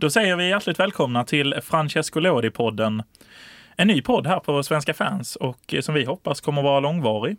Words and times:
då 0.00 0.10
säger 0.10 0.36
vi 0.36 0.48
hjärtligt 0.48 0.80
välkomna 0.80 1.24
till 1.24 1.54
Francesco 1.62 2.20
Lodi-podden. 2.20 3.02
En 3.76 3.88
ny 3.88 4.02
podd 4.02 4.26
här 4.26 4.40
på 4.40 4.62
Svenska 4.62 4.94
fans 4.94 5.36
och 5.36 5.74
eh, 5.74 5.80
som 5.80 5.94
vi 5.94 6.04
hoppas 6.04 6.40
kommer 6.40 6.62
vara 6.62 6.80
långvarig. 6.80 7.36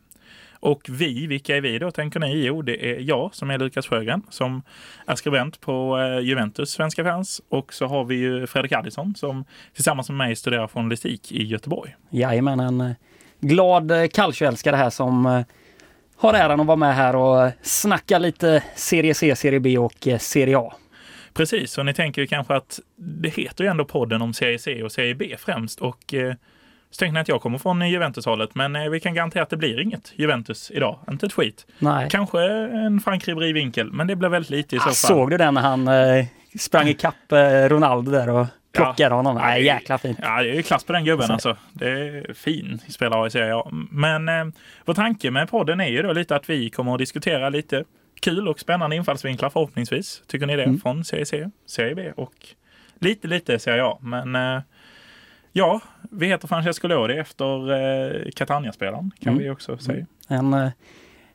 Och 0.59 0.81
vi, 0.89 1.27
vilka 1.27 1.57
är 1.57 1.61
vi 1.61 1.79
då 1.79 1.91
tänker 1.91 2.19
ni? 2.19 2.45
Jo, 2.45 2.61
det 2.61 2.91
är 2.91 2.99
jag 2.99 3.35
som 3.35 3.51
är 3.51 3.57
Lukas 3.57 3.87
Sjögren 3.87 4.21
som 4.29 4.61
är 5.05 5.15
skribent 5.15 5.61
på 5.61 5.99
eh, 5.99 6.19
Juventus 6.19 6.71
Svenska 6.71 7.03
fans. 7.03 7.41
Och 7.49 7.73
så 7.73 7.85
har 7.85 8.05
vi 8.05 8.15
ju 8.15 8.47
Fredrik 8.47 8.71
Addison 8.71 9.15
som 9.15 9.45
tillsammans 9.75 10.09
med 10.09 10.17
mig 10.17 10.35
studerar 10.35 10.67
journalistik 10.67 11.31
i 11.31 11.43
Göteborg. 11.43 11.95
Jajamän, 12.09 12.59
en 12.59 12.81
eh, 12.81 12.91
glad 13.39 13.91
kallköälskare 14.13 14.75
här 14.75 14.89
som 14.89 15.43
har 16.15 16.33
äran 16.33 16.59
att 16.59 16.67
vara 16.67 16.77
med 16.77 16.95
här 16.95 17.15
och 17.15 17.51
snacka 17.61 18.19
lite 18.19 18.63
Serie 18.75 19.13
C, 19.13 19.35
Serie 19.35 19.59
B 19.59 19.77
och 19.77 20.07
Serie 20.19 20.57
A. 20.57 20.73
Precis, 21.33 21.77
och 21.77 21.85
ni 21.85 21.93
tänker 21.93 22.21
ju 22.21 22.27
kanske 22.27 22.55
att 22.55 22.79
det 22.95 23.29
heter 23.29 23.63
ju 23.63 23.69
ändå 23.69 23.85
podden 23.85 24.21
om 24.21 24.33
Serie 24.33 24.59
C 24.59 24.83
och 24.83 24.91
Serie 24.91 25.15
B 25.15 25.35
främst. 25.39 25.81
Och 25.81 26.13
så 26.91 26.99
tänkte 26.99 27.13
ni 27.13 27.19
att 27.19 27.27
jag 27.27 27.41
kommer 27.41 27.57
från 27.57 27.89
Juventus-hållet, 27.89 28.55
men 28.55 28.75
eh, 28.75 28.89
vi 28.89 28.99
kan 28.99 29.13
garantera 29.13 29.43
att 29.43 29.49
det 29.49 29.57
blir 29.57 29.79
inget 29.79 30.13
Juventus 30.15 30.71
idag. 30.71 30.99
Inte 31.11 31.25
ett 31.25 31.33
skit. 31.33 31.65
Nej. 31.79 32.09
Kanske 32.09 32.41
en 32.41 32.99
Frank 32.99 33.27
Ribéry-vinkel, 33.27 33.91
men 33.91 34.07
det 34.07 34.15
blir 34.15 34.29
väldigt 34.29 34.49
lite 34.49 34.75
i 34.75 34.79
så 34.79 34.83
ah, 34.83 34.85
fall. 34.85 34.93
Såg 34.93 35.29
du 35.29 35.37
den 35.37 35.53
när 35.53 35.61
han 35.61 35.87
eh, 35.87 36.25
sprang 36.59 36.87
ikapp 36.87 37.31
eh, 37.31 37.69
Ronaldo 37.69 38.11
där 38.11 38.29
och 38.29 38.47
plockade 38.73 39.09
ja. 39.09 39.15
honom? 39.15 39.35
Nej, 39.35 39.63
jäkla 39.63 39.97
fint. 39.97 40.19
Ja, 40.21 40.43
det 40.43 40.57
är 40.57 40.61
klass 40.61 40.83
på 40.83 40.93
den 40.93 41.05
gubben 41.05 41.31
alltså. 41.31 41.57
Det 41.73 41.89
är 41.89 42.33
fin 42.33 42.79
spelare 42.89 43.27
i 43.27 43.31
Serie 43.31 43.55
A. 43.55 43.69
Men 43.91 44.29
eh, 44.29 44.45
vår 44.85 44.93
tanke 44.93 45.31
med 45.31 45.49
podden 45.49 45.79
är 45.79 45.87
ju 45.87 46.01
då 46.01 46.13
lite 46.13 46.35
att 46.35 46.49
vi 46.49 46.69
kommer 46.69 46.93
att 46.93 46.99
diskutera 46.99 47.49
lite 47.49 47.83
kul 48.21 48.47
och 48.47 48.59
spännande 48.59 48.95
infallsvinklar 48.95 49.49
förhoppningsvis. 49.49 50.23
Tycker 50.27 50.45
ni 50.45 50.55
det? 50.55 50.63
Mm. 50.63 50.79
Från 50.79 51.03
Serie 51.03 51.25
C, 51.25 51.49
Serie 51.65 51.95
B 51.95 52.11
och 52.15 52.33
lite, 52.99 53.27
lite 53.27 53.59
Serie 53.59 53.85
A. 53.85 53.97
Men 54.01 54.35
eh, 54.35 54.61
Ja, 55.53 55.81
vi 56.11 56.27
heter 56.27 56.47
Francesco 56.47 56.87
Lodi 56.87 57.17
efter 57.17 57.71
eh, 57.71 58.31
Catania-spelaren 58.35 59.11
kan 59.19 59.33
mm. 59.33 59.43
vi 59.43 59.49
också 59.49 59.77
säga. 59.77 60.05
En, 60.27 60.53
eh, 60.53 60.69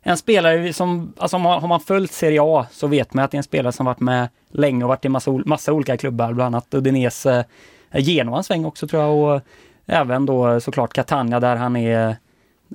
en 0.03 0.17
spelare 0.17 0.73
som, 0.73 1.13
alltså 1.17 1.37
har 1.37 1.69
man 1.69 1.81
följt 1.81 2.13
Serie 2.13 2.41
A 2.43 2.67
så 2.71 2.87
vet 2.87 3.15
man 3.15 3.25
att 3.25 3.31
det 3.31 3.35
är 3.35 3.39
en 3.39 3.43
spelare 3.43 3.73
som 3.73 3.87
varit 3.87 4.01
med 4.01 4.29
länge 4.49 4.85
och 4.85 4.89
varit 4.89 5.05
i 5.05 5.09
massa, 5.09 5.31
massa 5.31 5.73
olika 5.73 5.97
klubbar, 5.97 6.33
bland 6.33 6.55
annat 6.55 6.75
Udinese, 6.75 7.45
eh, 7.91 8.05
Genoa 8.05 8.39
en 8.39 8.45
sväng 8.45 8.65
också 8.65 8.89
tror 8.89 9.03
jag 9.03 9.17
och 9.17 9.43
även 9.87 10.27
då 10.27 10.61
såklart 10.61 10.93
Catania 10.93 11.41
där 11.41 11.57
han 11.57 11.77
är 11.77 12.17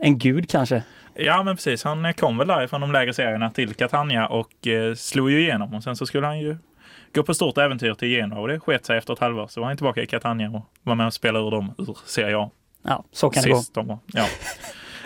en 0.02 0.18
gud 0.18 0.50
kanske. 0.50 0.84
Ja 1.26 1.44
men 1.44 1.56
precis, 1.56 1.84
han 1.84 2.14
kom 2.14 2.38
väl 2.38 2.48
därifrån 2.48 2.82
de 2.82 2.92
lägre 2.92 3.14
serierna 3.14 3.50
till 3.50 3.74
Catania 3.74 4.28
och 4.28 4.68
eh, 4.68 4.94
slog 4.96 5.32
ju 5.32 5.42
igenom 5.42 5.74
och 5.74 5.84
sen 5.84 5.96
så 5.96 6.06
skulle 6.06 6.28
han 6.28 6.40
ju 6.40 6.58
gå 7.14 7.24
på 7.24 7.34
stort 7.34 7.58
äventyr 7.58 7.94
till 7.94 8.08
Genoa 8.08 8.40
och 8.40 8.48
det 8.48 8.60
sket 8.60 8.86
sig 8.86 8.98
efter 8.98 9.14
ett 9.14 9.20
halvår. 9.20 9.48
Så 9.48 9.62
var 9.62 9.68
han 9.68 9.78
tillbaka 9.78 10.02
i 10.02 10.08
Catania 10.08 10.50
och 10.50 10.66
var 10.84 10.96
med 10.96 11.08
och 11.08 11.14
spelade 11.14 11.46
ur 11.46 11.52
dem 11.52 11.74
ur 11.78 11.98
Serie 12.06 12.38
A. 12.38 12.50
Ja, 12.84 13.04
så 13.12 13.30
kan 13.30 13.44
Sist 13.44 13.76
det 13.76 13.82
gå. 13.82 13.88
De, 13.88 14.00
ja. 14.14 14.26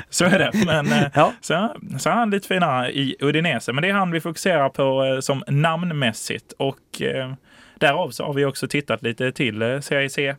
Så 0.10 0.26
är 0.26 0.40
det. 0.40 0.52
Men 0.66 0.92
eh, 0.92 1.08
ja. 1.14 1.34
så, 1.42 1.76
så 2.00 2.10
är 2.10 2.14
han 2.14 2.30
lite 2.30 2.48
finare 2.48 2.92
i 2.92 3.16
Udinese. 3.20 3.74
Men 3.74 3.82
det 3.82 3.90
är 3.90 3.94
han 3.94 4.12
vi 4.12 4.22
fokuserar 4.22 4.70
på 4.70 5.04
eh, 5.04 5.20
som 5.20 5.44
namnmässigt. 5.48 6.54
Och 6.58 7.02
eh, 7.02 7.34
därav 7.80 8.10
så 8.10 8.26
har 8.26 8.34
vi 8.34 8.46
också 8.46 8.68
tittat 8.68 9.04
lite 9.04 9.32
till 9.32 9.62
eh, 9.62 9.80
Serie 9.80 10.10
C 10.10 10.36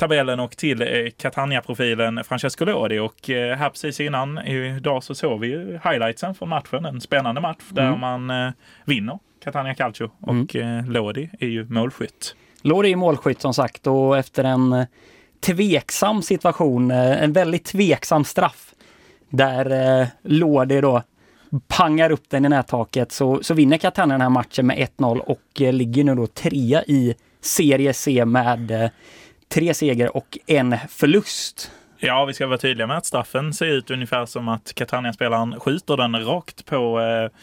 tabellen 0.00 0.40
och 0.40 0.56
till 0.56 0.82
eh, 0.82 0.86
Catania-profilen 1.16 2.24
Francesco 2.24 2.64
Lodi. 2.64 2.98
Och 2.98 3.30
eh, 3.30 3.56
här 3.56 3.70
precis 3.70 4.00
innan 4.00 4.38
idag 4.38 5.04
så 5.04 5.14
såg 5.14 5.40
vi 5.40 5.46
ju 5.46 5.80
highlightsen 5.84 6.34
från 6.34 6.48
matchen. 6.48 6.84
En 6.84 7.00
spännande 7.00 7.40
match 7.40 7.64
där 7.68 7.86
mm. 7.86 8.00
man 8.00 8.30
eh, 8.30 8.52
vinner 8.84 9.18
Catania 9.44 9.74
Calcio 9.74 10.10
och 10.20 10.54
mm. 10.56 10.78
Eh, 10.78 10.90
Lodi 10.90 11.30
är 11.40 11.46
ju 11.46 11.64
målskytt. 11.64 12.34
Lodi 12.62 12.92
är 12.92 12.96
målskytt 12.96 13.40
som 13.40 13.54
sagt 13.54 13.86
och 13.86 14.18
efter 14.18 14.44
en 14.44 14.72
eh, 14.72 14.86
tveksam 15.40 16.22
situation, 16.22 16.90
eh, 16.90 17.22
en 17.22 17.32
väldigt 17.32 17.64
tveksam 17.64 18.24
straff 18.24 18.74
där 19.30 20.06
Lodi 20.22 20.80
då 20.80 21.02
pangar 21.68 22.10
upp 22.10 22.24
den 22.30 22.44
i 22.44 22.48
nättaket 22.48 23.12
så, 23.12 23.42
så 23.42 23.54
vinner 23.54 23.78
Catania 23.78 24.14
den 24.14 24.20
här 24.20 24.28
matchen 24.28 24.66
med 24.66 24.88
1-0 24.98 25.18
och 25.18 25.42
ligger 25.56 26.04
nu 26.04 26.14
då 26.14 26.26
trea 26.26 26.84
i 26.84 27.14
Serie 27.40 27.92
C 27.92 28.24
med 28.24 28.90
tre 29.54 29.74
seger 29.74 30.16
och 30.16 30.38
en 30.46 30.76
förlust. 30.88 31.70
Ja, 31.98 32.24
vi 32.24 32.34
ska 32.34 32.46
vara 32.46 32.58
tydliga 32.58 32.86
med 32.86 32.96
att 32.96 33.06
straffen 33.06 33.54
ser 33.54 33.66
ut 33.66 33.90
ungefär 33.90 34.26
som 34.26 34.48
att 34.48 34.72
Catania-spelaren 34.74 35.60
skjuter 35.60 35.96
den 35.96 36.24
rakt 36.24 36.66
på 36.66 37.00
eh, 37.00 37.38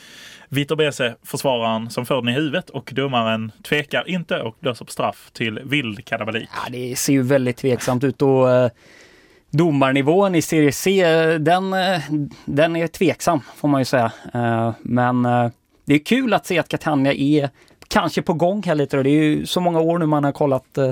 Vitor 0.49 0.75
Bese, 0.75 1.15
försvararen, 1.23 1.89
som 1.89 2.05
får 2.05 2.15
den 2.15 2.29
i 2.29 2.31
huvudet 2.31 2.69
och 2.69 2.91
domaren 2.95 3.51
tvekar 3.63 4.09
inte 4.09 4.41
och 4.41 4.57
löser 4.59 4.85
på 4.85 4.91
straff 4.91 5.29
till 5.33 5.59
vild 5.63 6.05
kadabalik. 6.05 6.49
Ja, 6.65 6.71
det 6.71 6.95
ser 6.95 7.13
ju 7.13 7.21
väldigt 7.21 7.57
tveksamt 7.57 8.03
ut 8.03 8.21
och 8.21 8.51
eh, 8.51 8.71
domarnivån 9.49 10.35
i 10.35 10.41
Serie 10.41 10.71
C, 10.71 11.05
den, 11.37 11.73
eh, 11.73 12.01
den 12.45 12.75
är 12.75 12.87
tveksam 12.87 13.41
får 13.55 13.67
man 13.67 13.81
ju 13.81 13.85
säga. 13.85 14.11
Eh, 14.33 14.71
men 14.81 15.25
eh, 15.25 15.49
det 15.85 15.93
är 15.93 15.99
kul 15.99 16.33
att 16.33 16.45
se 16.45 16.59
att 16.59 16.67
Catania 16.67 17.13
är 17.13 17.49
kanske 17.87 18.21
på 18.21 18.33
gång 18.33 18.63
här 18.63 18.75
lite. 18.75 19.03
Det 19.03 19.09
är 19.09 19.23
ju 19.23 19.45
så 19.45 19.61
många 19.61 19.79
år 19.79 19.99
nu 19.99 20.05
man 20.05 20.23
har 20.23 20.31
kollat 20.31 20.77
eh, 20.77 20.91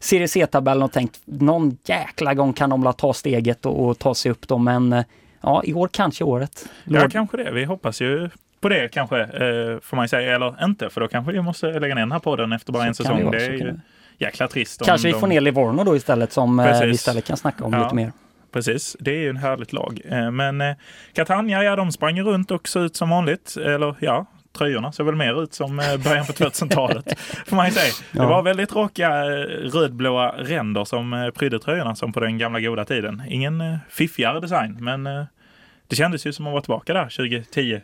Serie 0.00 0.28
C-tabellen 0.28 0.82
och 0.82 0.92
tänkt 0.92 1.20
någon 1.24 1.78
jäkla 1.84 2.34
gång 2.34 2.52
kan 2.52 2.70
de 2.70 2.92
ta 2.98 3.14
steget 3.14 3.66
och, 3.66 3.88
och 3.88 3.98
ta 3.98 4.14
sig 4.14 4.30
upp 4.30 4.48
dem. 4.48 4.64
Men 4.64 4.92
eh, 4.92 5.04
ja, 5.40 5.62
i 5.64 5.74
år 5.74 5.88
kanske 5.92 6.24
året. 6.24 6.68
Lord. 6.84 7.02
Ja, 7.02 7.08
kanske 7.10 7.36
det. 7.36 7.50
Vi 7.50 7.64
hoppas 7.64 8.00
ju 8.00 8.30
på 8.60 8.68
det 8.68 8.88
kanske, 8.88 9.20
eh, 9.20 9.80
får 9.82 9.96
man 9.96 10.08
säga, 10.08 10.34
eller 10.34 10.64
inte, 10.64 10.90
för 10.90 11.00
då 11.00 11.08
kanske 11.08 11.32
vi 11.32 11.40
måste 11.40 11.66
lägga 11.66 11.94
ner 11.94 12.02
den 12.02 12.12
här 12.12 12.18
podden 12.18 12.52
efter 12.52 12.72
bara 12.72 12.82
så 12.82 12.88
en 12.88 12.94
säsong. 12.94 13.30
Det, 13.30 13.46
är 13.46 13.50
ju 13.50 13.74
jäkla 14.18 14.48
trist. 14.48 14.82
Kanske 14.84 15.08
vi 15.08 15.14
får 15.14 15.26
ner 15.26 15.40
Livorno 15.40 15.84
då 15.84 15.96
istället 15.96 16.32
som 16.32 16.60
eh, 16.60 16.80
vi 16.80 16.90
istället 16.90 17.24
kan 17.24 17.36
snacka 17.36 17.64
om 17.64 17.72
ja. 17.72 17.82
lite 17.82 17.94
mer. 17.94 18.12
Precis, 18.52 18.96
det 19.00 19.10
är 19.10 19.18
ju 19.18 19.30
en 19.30 19.36
härligt 19.36 19.72
lag. 19.72 20.00
Eh, 20.04 20.30
men 20.30 20.62
Catania, 21.12 21.62
ja 21.62 21.76
de 21.76 21.92
sprang 21.92 22.22
runt 22.22 22.50
och 22.50 22.68
såg 22.68 22.82
ut 22.82 22.96
som 22.96 23.10
vanligt. 23.10 23.56
Eller 23.56 23.94
ja, 24.00 24.26
tröjorna 24.58 24.92
såg 24.92 25.06
väl 25.06 25.14
mer 25.14 25.42
ut 25.42 25.54
som 25.54 25.76
början 25.76 26.26
på 26.26 26.32
2000-talet. 26.32 27.20
får 27.46 27.56
man 27.56 27.66
ju 27.66 27.72
säga. 27.72 27.92
Det 28.12 28.26
var 28.26 28.42
väldigt 28.42 28.72
raka 28.72 29.24
rödblåa 29.64 30.34
ränder 30.38 30.84
som 30.84 31.32
prydde 31.34 31.58
tröjorna 31.58 31.94
som 31.94 32.12
på 32.12 32.20
den 32.20 32.38
gamla 32.38 32.60
goda 32.60 32.84
tiden. 32.84 33.22
Ingen 33.28 33.78
fiffigare 33.90 34.40
design, 34.40 34.76
men 34.80 35.04
det 35.88 35.96
kändes 35.96 36.26
ju 36.26 36.32
som 36.32 36.46
att 36.46 36.52
vara 36.52 36.62
tillbaka 36.62 36.94
där 36.94 37.04
2010, 37.04 37.80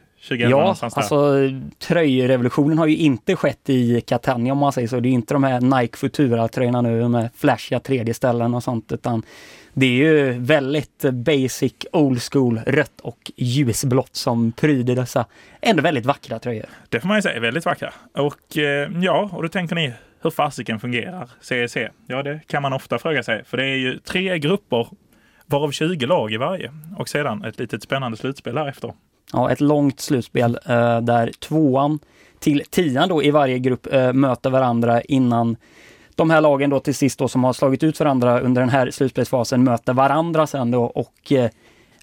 Ja, 0.50 0.76
alltså 0.80 1.34
tröjrevolutionen 1.78 2.78
har 2.78 2.86
ju 2.86 2.96
inte 2.96 3.36
skett 3.36 3.70
i 3.70 4.00
Catania 4.00 4.52
om 4.52 4.58
man 4.58 4.72
säger 4.72 4.88
så. 4.88 5.00
Det 5.00 5.08
är 5.08 5.10
inte 5.10 5.34
de 5.34 5.44
här 5.44 5.60
Nike 5.60 5.96
Futura-tröjorna 5.96 6.82
nu 6.82 7.08
med 7.08 7.30
flashiga 7.36 7.78
3D-ställen 7.78 8.54
och 8.54 8.62
sånt 8.62 8.92
utan 8.92 9.22
det 9.74 9.86
är 9.86 9.90
ju 9.90 10.32
väldigt 10.32 11.04
basic, 11.12 11.74
old 11.92 12.22
school, 12.22 12.60
rött 12.66 13.00
och 13.02 13.32
ljusblått 13.36 14.16
som 14.16 14.52
pryder 14.52 14.96
dessa 14.96 15.26
ändå 15.60 15.82
väldigt 15.82 16.06
vackra 16.06 16.38
tröjor. 16.38 16.66
Det 16.88 17.00
får 17.00 17.08
man 17.08 17.18
ju 17.18 17.22
säga, 17.22 17.40
väldigt 17.40 17.64
vackra. 17.64 17.92
Och 18.12 18.58
eh, 18.58 18.90
ja, 19.00 19.30
och 19.32 19.42
då 19.42 19.48
tänker 19.48 19.74
ni, 19.74 19.92
hur 20.22 20.30
fasiken 20.30 20.80
fungerar 20.80 21.30
CEC? 21.40 21.76
Ja, 22.06 22.22
det 22.22 22.40
kan 22.46 22.62
man 22.62 22.72
ofta 22.72 22.98
fråga 22.98 23.22
sig, 23.22 23.44
för 23.44 23.56
det 23.56 23.64
är 23.64 23.76
ju 23.76 23.98
tre 23.98 24.38
grupper 24.38 24.88
varav 25.46 25.70
20 25.70 26.06
lag 26.06 26.32
i 26.32 26.36
varje 26.36 26.72
och 26.96 27.08
sedan 27.08 27.44
ett 27.44 27.58
litet 27.58 27.82
spännande 27.82 28.16
slutspel 28.16 28.54
därefter. 28.54 28.92
Ja, 29.32 29.50
ett 29.50 29.60
långt 29.60 30.00
slutspel 30.00 30.58
eh, 30.66 31.00
där 31.00 31.30
tvåan 31.38 31.98
till 32.38 32.62
tian 32.70 33.08
då 33.08 33.22
i 33.22 33.30
varje 33.30 33.58
grupp 33.58 33.86
eh, 33.92 34.12
möter 34.12 34.50
varandra 34.50 35.02
innan 35.02 35.56
de 36.14 36.30
här 36.30 36.40
lagen 36.40 36.70
då 36.70 36.80
till 36.80 36.94
sist 36.94 37.18
då 37.18 37.28
som 37.28 37.44
har 37.44 37.52
slagit 37.52 37.82
ut 37.82 38.00
varandra 38.00 38.40
under 38.40 38.62
den 38.62 38.68
här 38.68 38.90
slutspelsfasen 38.90 39.64
möter 39.64 39.92
varandra 39.92 40.46
sen 40.46 40.70
då 40.70 40.82
och 40.84 41.32
eh, 41.32 41.50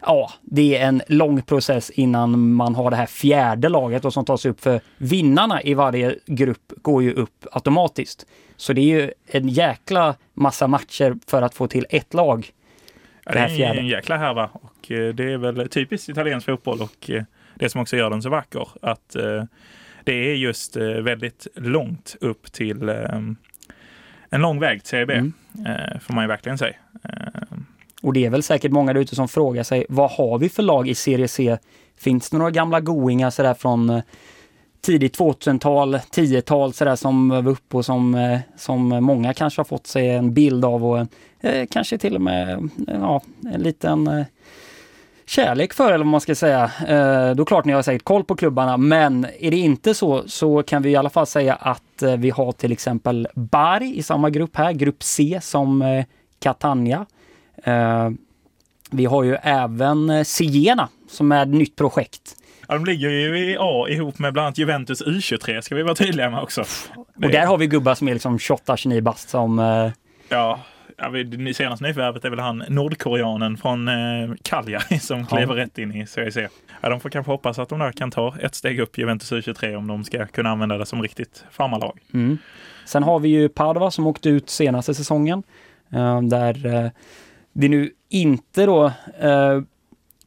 ja, 0.02 0.32
det 0.42 0.78
är 0.78 0.88
en 0.88 1.02
lång 1.08 1.42
process 1.42 1.90
innan 1.90 2.54
man 2.54 2.76
har 2.76 2.90
det 2.90 2.96
här 2.96 3.06
fjärde 3.06 3.70
laget 3.70 4.06
och 4.06 4.14
som 4.14 4.26
tas 4.26 4.46
upp 4.46 4.62
för 4.62 4.82
vinnarna 4.98 5.62
i 5.62 5.74
varje 5.74 6.16
grupp 6.26 6.74
går 6.82 7.04
ju 7.04 7.14
upp 7.14 7.46
automatiskt. 7.52 8.26
Så 8.58 8.74
det 8.74 8.82
är 8.82 9.02
ju 9.02 9.12
en 9.28 9.50
jäkla 9.50 10.16
massa 10.34 10.68
matcher 10.68 11.16
för 11.28 11.42
att 11.42 11.56
få 11.56 11.68
till 11.68 11.86
ett 11.90 12.14
lag. 12.14 12.50
Ja, 13.26 13.32
det 13.32 13.40
är 13.40 13.76
en 13.76 13.88
jäkla 13.88 14.18
härva 14.18 14.50
och 14.54 14.92
eh, 14.92 15.14
det 15.14 15.34
är 15.34 15.38
väl 15.38 15.70
typiskt 15.70 16.10
italiensk 16.10 16.46
fotboll 16.46 16.82
och 16.82 17.10
eh, 17.10 17.24
det 17.56 17.70
som 17.70 17.82
också 17.82 17.98
gör 17.98 18.10
den 18.10 18.22
så 18.22 18.30
vacker 18.30 18.68
att 18.82 19.16
det 20.04 20.14
är 20.14 20.36
just 20.36 20.76
väldigt 20.78 21.48
långt 21.56 22.16
upp 22.20 22.52
till 22.52 22.92
en 24.32 24.42
lång 24.42 24.60
väg 24.60 24.80
till 24.80 24.90
Serie 24.90 25.06
B, 25.06 25.14
mm. 25.14 25.34
får 26.02 26.14
man 26.14 26.24
ju 26.24 26.28
verkligen 26.28 26.58
säga. 26.58 26.76
Och 28.02 28.14
det 28.14 28.26
är 28.26 28.30
väl 28.30 28.44
säkert 28.44 28.72
många 28.72 28.94
där 28.94 29.02
ute 29.02 29.16
som 29.16 29.28
frågar 29.28 29.64
sig, 29.64 29.86
vad 29.90 30.12
har 30.12 30.40
vi 30.40 30.50
för 30.50 30.64
lag 30.64 30.88
i 30.88 30.96
Serie 30.96 31.28
C? 31.28 31.58
Finns 31.98 32.30
det 32.30 32.38
några 32.38 32.52
gamla 32.52 32.80
goingar 32.80 33.30
sådär 33.30 33.54
från 33.54 34.02
tidigt 34.82 35.20
2000-tal, 35.20 35.96
10-tal 35.96 36.74
sådär 36.74 36.96
som 36.96 37.30
var 37.30 37.48
uppe 37.48 37.78
och 37.78 37.86
som, 37.86 38.40
som 38.56 38.90
många 38.90 39.34
kanske 39.34 39.60
har 39.60 39.66
fått 39.66 39.88
sig 39.88 40.10
en 40.10 40.34
bild 40.34 40.66
av 40.66 40.86
och 40.86 41.08
eh, 41.42 41.68
kanske 41.72 41.98
till 41.98 42.16
och 42.16 42.22
med 42.22 42.70
ja, 42.88 43.22
en 43.54 43.62
liten 43.62 44.08
eh, 44.08 44.26
kärlek 45.26 45.74
för, 45.74 45.88
eller 45.88 45.98
vad 45.98 46.12
man 46.12 46.22
ska 46.22 46.36
säga. 46.36 46.72
Eh, 46.88 47.36
då 47.36 47.46
klart 47.46 47.66
ni 47.66 47.74
har 47.74 47.82
säkert 47.82 48.04
koll 48.04 48.24
på 48.24 48.36
klubbarna, 48.36 48.78
men 48.78 49.26
är 49.40 49.52
det 49.52 49.58
inte 49.58 49.94
så 49.94 50.24
så 50.28 50.64
kan 50.64 50.82
vi 50.82 50.90
i 50.90 50.96
alla 50.96 51.10
fall 51.10 51.28
säga 51.28 51.54
att 51.54 51.84
Vi 52.02 52.30
har 52.30 52.52
till 52.52 52.72
exempel 52.72 53.28
Bari 53.34 53.98
i 53.98 54.04
samma 54.04 54.30
grupp 54.30 54.56
här, 54.56 54.72
grupp 54.72 55.04
C 55.04 55.40
som 55.42 56.04
Catania. 56.40 57.06
Vi 58.92 59.06
har 59.06 59.24
ju 59.24 59.36
även 59.36 60.26
Siena 60.26 60.90
som 61.10 61.32
är 61.32 61.44
ett 61.44 61.50
nytt 61.50 61.76
projekt. 61.76 62.36
Ja, 62.68 62.74
de 62.74 62.86
ligger 62.86 63.10
ju 63.10 63.40
i 63.40 63.58
A 63.60 63.86
ihop 63.90 64.20
med 64.20 64.34
bland 64.34 64.46
annat 64.46 64.58
Juventus 64.58 65.02
U23 65.02 65.62
ska 65.62 65.76
vi 65.76 65.84
vara 65.84 65.96
tydliga 65.96 66.30
med 66.30 66.40
också. 66.40 66.64
Och 66.96 67.30
där 67.30 67.46
har 67.46 67.58
vi 67.58 67.68
gubbar 67.68 67.96
som 67.96 68.08
är 68.08 68.14
liksom 68.14 68.38
28-29 68.38 69.02
bast 69.02 69.30
som... 69.30 69.60
Eh... 69.60 69.92
Ja, 70.30 70.60
ja 71.02 71.54
senaste 71.54 71.86
nyförvärvet 71.86 72.26
är 72.26 72.30
väl 72.30 72.40
han 72.40 72.64
nordkoreanen 72.70 73.58
från 73.58 73.88
eh, 73.88 74.36
Cagliari 74.42 75.00
som 75.00 75.26
klev 75.26 75.50
rätt 75.50 75.78
in 75.78 75.96
i 75.96 76.08
CIC. 76.08 76.38
Ja, 76.82 76.90
de 76.90 77.00
får 77.00 77.10
kanske 77.10 77.32
hoppas 77.32 77.60
att 77.60 77.70
de 77.70 77.80
där 77.80 77.92
kan 77.92 78.12
ta 78.12 78.36
ett 78.40 78.56
steg 78.56 78.80
upp 78.80 78.98
Juventus 78.98 79.32
U23 79.32 79.76
om 79.76 79.88
de 79.88 80.04
ska 80.04 80.26
kunna 80.26 80.50
använda 80.50 80.78
det 80.78 80.86
som 80.86 81.02
riktigt 81.02 81.44
farmarlag. 81.52 82.00
Mm. 82.14 82.38
Sen 82.86 83.04
har 83.04 83.20
vi 83.20 83.30
ju 83.30 83.50
Padova 83.50 83.92
som 83.92 84.08
åkte 84.08 84.30
ut 84.30 84.50
senaste 84.50 84.94
säsongen. 84.94 85.44
Eh, 85.92 86.22
där 86.22 86.66
eh, 86.66 86.92
det 87.54 87.70
nu 87.70 87.92
inte 88.10 88.66
då 88.66 88.86
eh, 89.20 89.62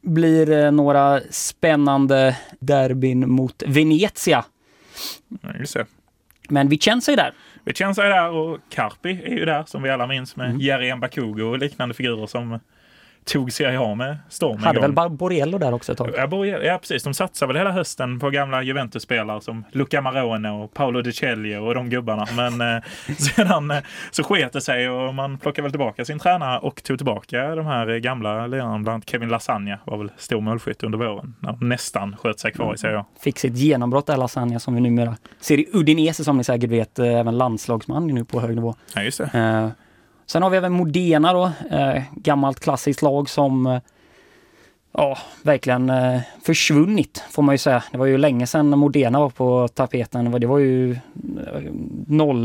blir 0.01 0.45
det 0.45 0.71
några 0.71 1.21
spännande 1.29 2.37
derbyn 2.59 3.29
mot 3.29 3.63
Venezia. 3.67 4.45
Ja, 5.41 5.49
just 5.59 5.73
det. 5.73 5.85
Men 6.49 6.69
Vicenza 6.69 7.11
är 7.11 7.17
där. 7.17 7.33
Vicenza 7.65 8.05
är 8.05 8.09
där 8.09 8.29
och 8.29 8.59
Carpi 8.69 9.21
är 9.25 9.35
ju 9.35 9.45
där 9.45 9.63
som 9.67 9.83
vi 9.83 9.89
alla 9.89 10.07
minns 10.07 10.35
med 10.35 10.49
mm. 10.49 10.61
Jerry 10.61 10.95
Mbakugo 10.95 11.43
och 11.43 11.57
liknande 11.57 11.95
figurer 11.95 12.27
som 12.27 12.59
tog 13.25 13.51
Serie 13.51 13.79
A 13.79 13.95
med 13.95 14.17
storm. 14.29 14.63
Hade 14.63 14.79
väl 14.79 15.09
Borello 15.09 15.57
där 15.57 15.73
också 15.73 15.91
ett 15.91 15.97
tag? 15.97 16.11
Ja, 16.17 16.27
Borello, 16.27 16.63
ja, 16.63 16.77
precis. 16.77 17.03
De 17.03 17.13
satsade 17.13 17.53
väl 17.53 17.57
hela 17.57 17.71
hösten 17.71 18.19
på 18.19 18.29
gamla 18.29 18.63
Juventus-spelare 18.63 19.41
som 19.41 19.63
Luca 19.71 20.01
Marone 20.01 20.49
och 20.49 20.73
Paolo 20.73 21.01
De 21.01 21.11
Celio 21.11 21.57
och 21.57 21.75
de 21.75 21.89
gubbarna. 21.89 22.27
Men 22.35 22.75
eh, 22.75 22.83
sedan 23.17 23.71
eh, 23.71 23.77
så 24.11 24.23
sket 24.23 24.53
det 24.53 24.61
sig 24.61 24.89
och 24.89 25.13
man 25.13 25.37
plockade 25.37 25.61
väl 25.61 25.71
tillbaka 25.71 26.05
sin 26.05 26.19
tränare 26.19 26.59
och 26.59 26.83
tog 26.83 26.97
tillbaka 26.97 27.55
de 27.55 27.65
här 27.65 27.97
gamla 27.97 28.47
lirarna. 28.47 28.69
Bland 28.69 28.89
annat 28.89 29.09
Kevin 29.09 29.29
Lasagna 29.29 29.79
var 29.85 29.97
väl 29.97 30.11
stor 30.17 30.41
målskytt 30.41 30.83
under 30.83 30.97
våren. 30.97 31.35
När 31.39 31.51
de 31.51 31.69
nästan 31.69 32.15
sköt 32.17 32.39
sig 32.39 32.51
kvar 32.51 32.73
i 32.73 32.77
Serie 32.77 32.97
A. 32.97 33.05
Fick 33.19 33.39
sitt 33.39 33.57
genombrott 33.57 34.05
där 34.05 34.17
Lasagna 34.17 34.59
som 34.59 34.75
vi 34.75 34.81
numera 34.81 35.15
ser 35.39 35.59
i 35.59 35.69
Udinese 35.73 36.23
som 36.23 36.37
ni 36.37 36.43
säkert 36.43 36.69
vet, 36.69 36.99
eh, 36.99 37.19
även 37.19 37.37
landslagsman 37.37 38.07
nu 38.07 38.25
på 38.25 38.41
hög 38.41 38.55
nivå. 38.55 38.75
Ja, 38.95 39.03
just 39.03 39.17
det. 39.17 39.39
Eh, 39.39 39.84
Sen 40.27 40.43
har 40.43 40.49
vi 40.49 40.57
även 40.57 40.73
Modena 40.73 41.33
då, 41.33 41.51
eh, 41.71 42.03
gammalt 42.11 42.59
klassiskt 42.59 43.01
lag 43.01 43.29
som 43.29 43.67
eh, 43.67 43.79
ja, 44.97 45.17
verkligen 45.41 45.89
eh, 45.89 46.19
försvunnit 46.45 47.23
får 47.29 47.43
man 47.43 47.53
ju 47.53 47.59
säga. 47.59 47.83
Det 47.91 47.97
var 47.97 48.05
ju 48.05 48.17
länge 48.17 48.47
sedan 48.47 48.69
Modena 48.69 49.19
var 49.19 49.29
på 49.29 49.67
tapeten. 49.67 50.31
Det 50.31 50.47
var 50.47 50.59
ju 50.59 50.97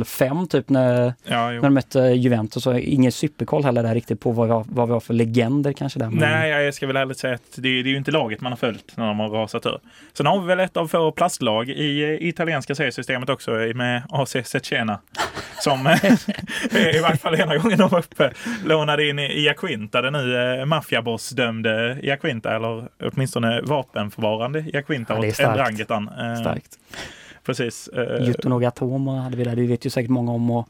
05 0.05 0.39
eh, 0.39 0.45
typ 0.45 0.69
när, 0.69 1.13
ja, 1.25 1.51
när 1.51 1.61
de 1.61 1.75
mötte 1.75 1.99
Juventus. 1.99 2.63
Så 2.63 2.79
ingen 2.79 3.13
superkoll 3.13 3.65
heller 3.65 3.83
där 3.83 3.95
riktigt 3.95 4.21
på 4.21 4.33
vad 4.33 4.47
vi 4.47 4.53
har, 4.53 4.65
vad 4.69 4.89
vi 4.89 4.93
har 4.93 5.01
för 5.01 5.15
legender 5.15 5.73
kanske 5.73 5.99
där. 5.99 6.11
Men... 6.11 6.19
Nej, 6.19 6.65
jag 6.65 6.75
ska 6.75 6.87
väl 6.87 6.97
ärligt 6.97 7.19
säga 7.19 7.35
att 7.35 7.53
det, 7.55 7.63
det, 7.63 7.89
är 7.89 7.93
ju 7.93 7.97
inte 7.97 8.11
laget 8.11 8.41
man 8.41 8.53
har 8.53 8.57
följt 8.57 8.97
när 8.97 9.07
de 9.07 9.19
har 9.19 9.29
rasat 9.29 9.67
ur. 9.67 9.79
Sen 10.13 10.27
har 10.27 10.41
vi 10.41 10.47
väl 10.47 10.61
ett 10.61 10.77
av 10.77 10.89
få 10.89 11.13
plastlag 11.13 11.69
i, 11.69 12.03
i 12.03 12.29
italienska 12.29 12.75
seriesystemet 12.75 13.29
också 13.29 13.51
med 13.51 14.03
AC 14.09 14.37
Cecena. 14.45 14.99
Som 15.61 15.81
i 16.71 17.01
varje 17.03 17.17
fall 17.17 17.35
ena 17.35 17.57
gången 17.57 17.79
de 17.79 17.89
var 17.89 17.99
uppe 17.99 18.33
lånade 18.65 19.09
in 19.09 19.19
Iaquinta, 19.19 20.03
den 20.03 20.13
nu 20.13 20.37
eh, 20.37 20.67
maffiaboss-dömde 20.67 22.01
Iaquinta, 22.03 22.40
eller 22.47 22.89
åtminstone 23.03 23.61
vapenförvarande 23.61 24.61
Iaquinta 24.61 25.15
ja, 25.15 25.29
åt 25.29 25.39
Ndrangetan. 25.39 26.09
Eh, 26.09 26.41
Starkt. 26.41 26.79
Precis. 27.45 27.89
Eh, 27.89 28.27
Juton 28.27 28.65
Atomo 28.65 29.17
hade 29.17 29.37
vi 29.37 29.45
där, 29.45 29.57
det 29.57 29.67
vet 29.67 29.87
ju 29.87 29.91
säkert 29.91 30.11
många 30.11 30.33
om. 30.33 30.51
Och... 30.51 30.69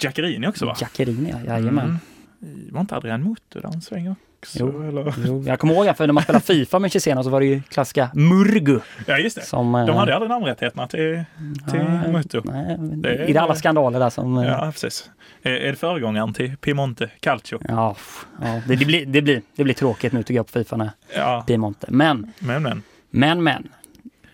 Jackerini 0.00 0.46
också 0.46 0.66
va? 0.66 0.76
Jackerini, 0.80 1.30
ja, 1.30 1.38
jajamän. 1.46 1.98
Mm. 2.42 2.68
Var 2.72 2.80
inte 2.80 2.96
Adrian 2.96 3.22
Mutu 3.22 3.60
där 3.60 3.74
en 3.74 3.82
sväng 3.82 4.14
också? 4.42 4.58
Jo, 4.58 4.88
eller? 4.88 5.14
jo, 5.26 5.44
jag 5.46 5.58
kommer 5.58 5.74
ihåg 5.74 5.88
att 5.88 5.98
när 5.98 6.12
man 6.12 6.22
spelade 6.22 6.44
Fifa 6.44 6.78
med 6.78 6.92
Cesena 6.92 7.22
så 7.22 7.30
var 7.30 7.40
det 7.40 7.46
ju 7.46 7.62
klassiska 7.62 8.10
Murgu. 8.14 8.80
Ja, 9.06 9.18
just 9.18 9.36
det. 9.36 9.42
Som, 9.42 9.72
De 9.72 9.96
hade 9.96 10.14
aldrig 10.14 10.30
namnrättigheterna 10.30 10.86
till, 10.86 11.24
till 11.70 11.78
nej, 11.78 12.12
Mutu. 12.12 12.40
Nej, 12.44 12.76
det 12.78 13.08
är, 13.08 13.26
det 13.26 13.38
alla 13.38 13.54
skandaler 13.54 14.00
där 14.00 14.10
som... 14.10 14.36
Ja, 14.36 14.70
precis. 14.72 15.10
Är, 15.42 15.50
är 15.52 15.70
det 15.70 15.76
föregångaren 15.76 16.32
till 16.32 16.56
Piemonte 16.56 17.10
Calcio? 17.20 17.58
Ja, 17.68 17.96
ja 18.42 18.60
det, 18.66 18.76
det, 18.76 18.84
blir, 18.84 19.06
det, 19.06 19.22
blir, 19.22 19.42
det 19.56 19.64
blir 19.64 19.74
tråkigt 19.74 20.12
nu 20.12 20.22
tycker 20.22 20.34
jag 20.34 20.46
på 20.46 20.52
Fifa 20.52 20.76
när 20.76 20.90
ja. 21.16 21.44
Piemonte. 21.46 21.86
Men, 21.90 22.32
men, 22.38 22.62
men. 22.62 22.82
Men, 23.10 23.42
men. 23.42 23.68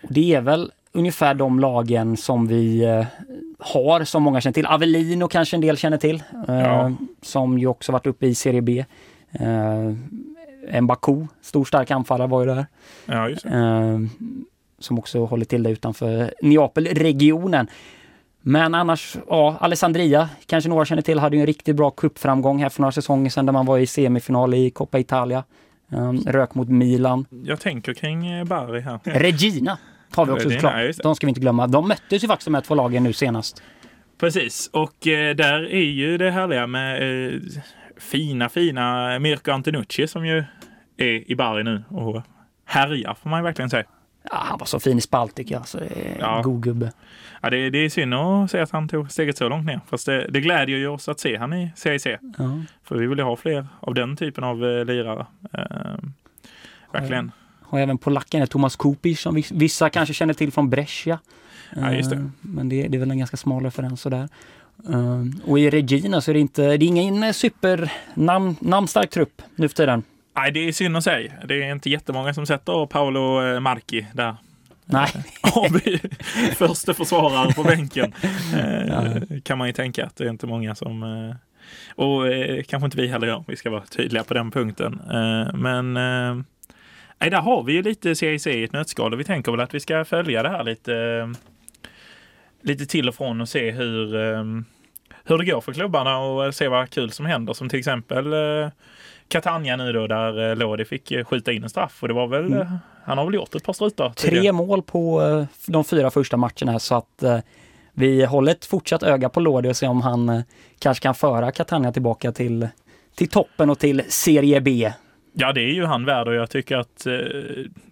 Det 0.01 0.35
är 0.35 0.41
väl 0.41 0.71
ungefär 0.91 1.33
de 1.33 1.59
lagen 1.59 2.17
som 2.17 2.47
vi 2.47 2.83
eh, 2.83 3.05
har, 3.59 4.03
som 4.03 4.23
många 4.23 4.41
känner 4.41 4.53
till. 4.53 4.65
Avellino 4.65 5.27
kanske 5.27 5.57
en 5.57 5.61
del 5.61 5.77
känner 5.77 5.97
till, 5.97 6.23
eh, 6.47 6.55
ja. 6.55 6.91
som 7.21 7.59
ju 7.59 7.67
också 7.67 7.91
varit 7.91 8.07
uppe 8.07 8.27
i 8.27 8.35
Serie 8.35 8.61
B. 8.61 8.85
Eh, 9.31 10.81
Mbaku, 10.81 11.27
stor 11.41 11.65
stark 11.65 11.91
anfallare 11.91 12.27
var 12.27 12.41
ju 12.41 12.47
där. 12.47 12.65
Ja, 13.05 13.29
eh, 13.29 13.99
som 14.79 14.99
också 14.99 15.25
håller 15.25 15.45
till 15.45 15.63
där 15.63 15.71
utanför 15.71 16.33
Neapelregionen. 16.41 17.67
Men 18.41 18.75
annars, 18.75 19.17
ja, 19.27 19.57
Alessandria, 19.59 20.29
kanske 20.45 20.69
några 20.69 20.85
känner 20.85 21.01
till, 21.01 21.19
hade 21.19 21.35
ju 21.35 21.39
en 21.39 21.45
riktigt 21.45 21.75
bra 21.75 21.91
kuppframgång 21.91 22.61
här 22.61 22.69
för 22.69 22.81
några 22.81 22.91
säsonger 22.91 23.29
sedan 23.29 23.45
där 23.45 23.53
man 23.53 23.65
var 23.65 23.77
i 23.77 23.87
semifinal 23.87 24.53
i 24.53 24.69
Coppa 24.69 24.99
Italia. 24.99 25.43
Um, 25.91 26.23
rök 26.27 26.55
mot 26.55 26.69
Milan. 26.69 27.25
Jag 27.43 27.59
tänker 27.59 27.93
kring 27.93 28.27
eh, 28.27 28.45
Bari 28.45 28.81
här. 28.81 28.99
Regina 29.19 29.77
har 30.15 30.25
vi 30.25 30.31
också 30.31 30.49
såklart. 30.49 30.97
De 31.03 31.15
ska 31.15 31.27
vi 31.27 31.29
inte 31.29 31.41
glömma. 31.41 31.67
De 31.67 31.87
möttes 31.87 32.23
ju 32.23 32.27
faktiskt 32.27 32.45
de 32.45 32.53
här 32.53 32.61
två 32.61 32.75
lagen 32.75 33.03
nu 33.03 33.13
senast. 33.13 33.63
Precis, 34.19 34.69
och 34.73 35.07
eh, 35.07 35.35
där 35.35 35.73
är 35.73 35.83
ju 35.83 36.17
det 36.17 36.31
härliga 36.31 36.67
med 36.67 37.01
eh, 37.27 37.39
fina, 37.99 38.49
fina 38.49 39.19
Mirko 39.19 39.51
Antonucci 39.51 40.07
som 40.07 40.25
ju 40.25 40.43
är 40.97 41.31
i 41.31 41.35
Bari 41.35 41.63
nu 41.63 41.83
och 41.89 42.21
härjar 42.65 43.13
får 43.13 43.29
man 43.29 43.39
ju 43.39 43.43
verkligen 43.43 43.69
säga. 43.69 43.83
Ja, 44.23 44.37
han 44.49 44.59
var 44.59 44.65
så 44.65 44.79
fin 44.79 44.97
i 44.97 45.01
spalt 45.01 45.35
tycker 45.35 45.55
jag. 45.55 45.67
Så 45.67 45.79
ja. 46.19 46.41
God 46.41 46.63
gubbe. 46.63 46.91
Ja, 47.41 47.49
det, 47.49 47.69
det 47.69 47.77
är 47.77 47.89
synd 47.89 48.13
att 48.13 48.51
se 48.51 48.59
att 48.59 48.71
han 48.71 48.87
tog 48.87 49.11
steget 49.11 49.37
så 49.37 49.49
långt 49.49 49.65
ner. 49.65 49.81
Fast 49.89 50.05
det, 50.05 50.27
det 50.29 50.41
glädjer 50.41 50.77
ju 50.77 50.87
oss 50.87 51.09
att 51.09 51.19
se 51.19 51.37
han 51.37 51.53
i 51.53 51.71
CIC. 51.75 52.05
Ja. 52.05 52.61
För 52.83 52.95
vi 52.95 53.07
vill 53.07 53.17
ju 53.17 53.23
ha 53.23 53.35
fler 53.35 53.67
av 53.79 53.93
den 53.93 54.15
typen 54.15 54.43
av 54.43 54.65
eh, 54.65 54.85
lirare. 54.85 55.25
Eh, 55.53 55.63
verkligen. 56.91 57.31
Har 57.61 57.79
även 57.79 57.97
polacken 57.97 58.47
Thomas 58.47 58.75
Kupic 58.75 59.19
som 59.19 59.43
vissa 59.51 59.89
kanske 59.89 60.13
känner 60.13 60.33
till 60.33 60.51
från 60.51 60.69
Brescia. 60.69 61.19
Ja, 61.75 61.93
just 61.93 62.09
det. 62.09 62.15
Eh, 62.15 62.25
men 62.41 62.69
det, 62.69 62.87
det, 62.87 62.97
är 62.97 62.99
väl 62.99 63.11
en 63.11 63.19
ganska 63.19 63.37
smal 63.37 63.63
referens 63.63 64.01
sådär. 64.01 64.29
Uh, 64.89 65.25
och 65.45 65.59
i 65.59 65.69
Regina 65.69 66.21
så 66.21 66.31
är 66.31 66.33
det 66.33 66.39
inte, 66.39 66.77
det 66.77 66.85
är 66.85 66.87
ingen 66.87 67.33
super 67.33 67.91
namn, 68.13 68.55
namnstark 68.59 69.09
trupp 69.09 69.41
nu 69.55 69.69
för 69.69 69.75
tiden. 69.75 70.03
Nej, 70.35 70.51
det 70.51 70.67
är 70.67 70.71
synd 70.71 70.97
att 70.97 71.03
säga. 71.03 71.31
Det 71.47 71.63
är 71.63 71.71
inte 71.71 71.89
jättemånga 71.89 72.33
som 72.33 72.45
sätter 72.45 72.85
Paolo 72.85 73.41
eh, 73.41 73.59
Marchi 73.59 74.05
där. 74.13 74.35
Nej. 74.85 75.09
Första 76.55 76.93
försvarare 76.93 77.53
på 77.53 77.63
bänken. 77.63 78.13
ja. 78.87 79.03
Kan 79.43 79.57
man 79.57 79.67
ju 79.67 79.73
tänka 79.73 80.05
att 80.05 80.15
det 80.15 80.23
är 80.25 80.29
inte 80.29 80.47
många 80.47 80.75
som 80.75 81.03
och 81.95 82.23
kanske 82.67 82.85
inte 82.85 82.97
vi 82.97 83.07
heller 83.07 83.27
gör. 83.27 83.43
Vi 83.47 83.55
ska 83.55 83.69
vara 83.69 83.85
tydliga 83.85 84.23
på 84.23 84.33
den 84.33 84.51
punkten. 84.51 85.01
Men 85.53 85.97
Nej, 87.19 87.29
där 87.29 87.41
har 87.41 87.63
vi 87.63 87.73
ju 87.73 87.81
lite 87.81 88.15
CIC 88.15 88.47
i 88.47 88.63
ett 88.63 88.73
nötskal 88.73 89.13
och 89.13 89.19
vi 89.19 89.23
tänker 89.23 89.51
väl 89.51 89.61
att 89.61 89.73
vi 89.73 89.79
ska 89.79 90.05
följa 90.05 90.43
det 90.43 90.49
här 90.49 90.63
lite, 90.63 90.93
lite 92.61 92.85
till 92.85 93.09
och 93.09 93.15
från 93.15 93.41
och 93.41 93.49
se 93.49 93.71
hur, 93.71 94.13
hur 95.23 95.37
det 95.37 95.45
går 95.45 95.61
för 95.61 95.73
klubbarna 95.73 96.17
och 96.17 96.55
se 96.55 96.67
vad 96.67 96.89
kul 96.89 97.11
som 97.11 97.25
händer. 97.25 97.53
Som 97.53 97.69
till 97.69 97.79
exempel 97.79 98.33
eh, 98.33 98.69
Catania 99.27 99.75
nu 99.75 99.93
då 99.93 100.07
där 100.07 100.49
eh, 100.49 100.55
Lodi 100.55 100.85
fick 100.85 101.13
skjuta 101.27 101.51
in 101.51 101.63
en 101.63 101.69
straff 101.69 101.97
och 102.01 102.07
det 102.07 102.13
var 102.13 102.27
väl, 102.27 102.53
mm. 102.53 102.67
han 103.03 103.17
har 103.17 103.25
väl 103.25 103.33
gjort 103.33 103.55
ett 103.55 103.63
par 103.63 103.73
strutar. 103.73 104.09
Tre 104.09 104.51
mål 104.51 104.81
på 104.81 105.45
de 105.65 105.83
fyra 105.83 106.11
första 106.11 106.37
matcherna 106.37 106.79
så 106.79 106.95
att 106.95 107.23
vi 107.93 108.25
håller 108.25 108.51
ett 108.51 108.65
fortsatt 108.65 109.03
öga 109.03 109.29
på 109.29 109.39
Lodi 109.39 109.69
och 109.69 109.77
ser 109.77 109.89
om 109.89 110.01
han 110.01 110.43
kanske 110.79 111.03
kan 111.03 111.15
föra 111.15 111.51
Catania 111.51 111.91
tillbaka 111.91 112.31
till, 112.31 112.67
till 113.15 113.29
toppen 113.29 113.69
och 113.69 113.79
till 113.79 114.03
Serie 114.07 114.61
B. 114.61 114.91
Ja, 115.41 115.53
det 115.53 115.61
är 115.61 115.73
ju 115.73 115.85
han 115.85 116.05
värd 116.05 116.27
och 116.27 116.33
jag 116.33 116.49
tycker 116.49 116.77
att 116.77 117.05
eh, 117.05 117.13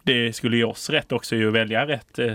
det 0.03 0.35
skulle 0.35 0.57
ge 0.57 0.63
oss 0.63 0.89
rätt 0.89 1.11
också 1.11 1.35
att 1.35 1.53
välja 1.53 1.87
rätt 1.87 2.19
eh, 2.19 2.33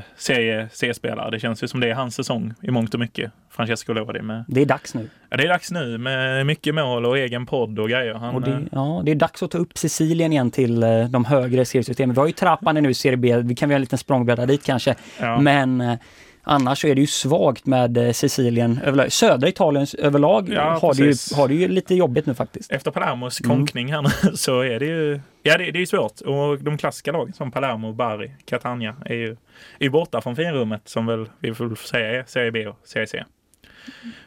C-spelare. 0.71 1.31
Det 1.31 1.41
känns 1.41 1.63
ju 1.63 1.69
som 1.69 1.81
det 1.81 1.91
är 1.91 1.95
hans 1.95 2.15
säsong 2.15 2.55
i 2.63 2.71
mångt 2.71 2.95
och 2.95 3.01
mycket. 3.01 3.33
Francesco 3.51 3.93
Lodi 3.93 4.23
med. 4.23 4.45
Det 4.49 4.61
är 4.61 4.67
dags 4.67 4.95
nu. 4.95 5.09
Ja, 5.31 5.37
det 5.37 5.45
är 5.45 5.49
dags 5.49 5.71
nu 5.71 5.99
med 5.99 6.47
mycket 6.47 6.75
mål 6.75 7.07
och 7.07 7.19
egen 7.19 7.47
podd 7.47 7.79
och 7.79 7.89
grejer. 7.89 8.15
Han, 8.15 8.35
och 8.35 8.43
det, 8.43 8.51
eh, 8.51 8.61
ja, 8.73 9.03
det 9.05 9.11
är 9.11 9.15
dags 9.15 9.43
att 9.43 9.51
ta 9.51 9.59
upp 9.59 9.79
Sicilien 9.79 10.33
igen 10.33 10.51
till 10.51 10.83
eh, 10.83 11.05
de 11.05 11.25
högre 11.25 11.65
seriesystemen. 11.65 12.15
Vi 12.15 12.21
har 12.21 12.27
ju 12.27 12.33
Trappan 12.33 12.75
nu 12.75 12.91
i 12.91 12.95
Serie 12.95 13.17
B. 13.17 13.37
Vi 13.37 13.55
kan 13.55 13.69
väl 13.69 13.75
ha 13.75 13.77
en 13.77 13.81
liten 13.81 13.99
språngbräda 13.99 14.47
dit 14.47 14.65
kanske. 14.65 14.95
Ja. 15.21 15.41
Men 15.41 15.81
eh, 15.81 15.99
Annars 16.45 16.81
så 16.81 16.87
är 16.87 16.95
det 16.95 17.01
ju 17.01 17.07
svagt 17.07 17.67
med 17.67 17.97
eh, 17.97 18.13
Sicilien 18.13 18.81
överlag. 18.85 19.13
Södra 19.13 19.49
Italien 19.49 19.87
överlag 19.99 20.49
ja, 20.49 20.79
har, 20.83 20.95
det 20.95 21.05
ju, 21.05 21.15
har 21.37 21.49
det 21.49 21.55
ju 21.55 21.69
lite 21.69 21.95
jobbigt 21.95 22.27
nu 22.27 22.35
faktiskt. 22.35 22.73
Efter 22.73 22.91
Palermos 22.91 23.41
mm. 23.41 23.57
konkning 23.57 23.93
här 23.93 24.03
nu 24.03 24.37
så 24.37 24.61
är 24.61 24.79
det 24.79 24.87
ju 24.87 25.21
ja, 25.43 25.59
det, 25.59 25.71
det 25.71 25.83
är 25.83 25.87
svårt. 25.87 26.21
Och 26.21 26.59
de 26.59 26.79
klassiska 26.79 27.13
lagen 27.13 27.33
som 27.33 27.51
Palermo, 27.51 27.93
Bari, 27.93 28.31
Catania 28.45 28.97
är 29.05 29.15
ju 29.15 29.37
är 29.79 29.89
borta 29.89 30.21
från 30.21 30.37
finrummet 30.37 30.89
som 30.89 31.07
väl 31.07 31.27
vi 31.39 31.55
får 31.55 31.75
säga 31.75 32.21
är 32.21 32.25
Serie 32.27 32.51
B 32.51 32.67
och 32.67 32.79
Serie 32.85 33.07
C. 33.07 33.25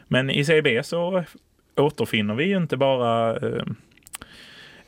Men 0.08 0.30
i 0.30 0.44
Serie 0.44 0.62
B 0.62 0.82
så 0.82 1.24
återfinner 1.76 2.34
vi 2.34 2.44
ju 2.44 2.56
inte 2.56 2.76
bara 2.76 3.36
eh, 3.36 3.62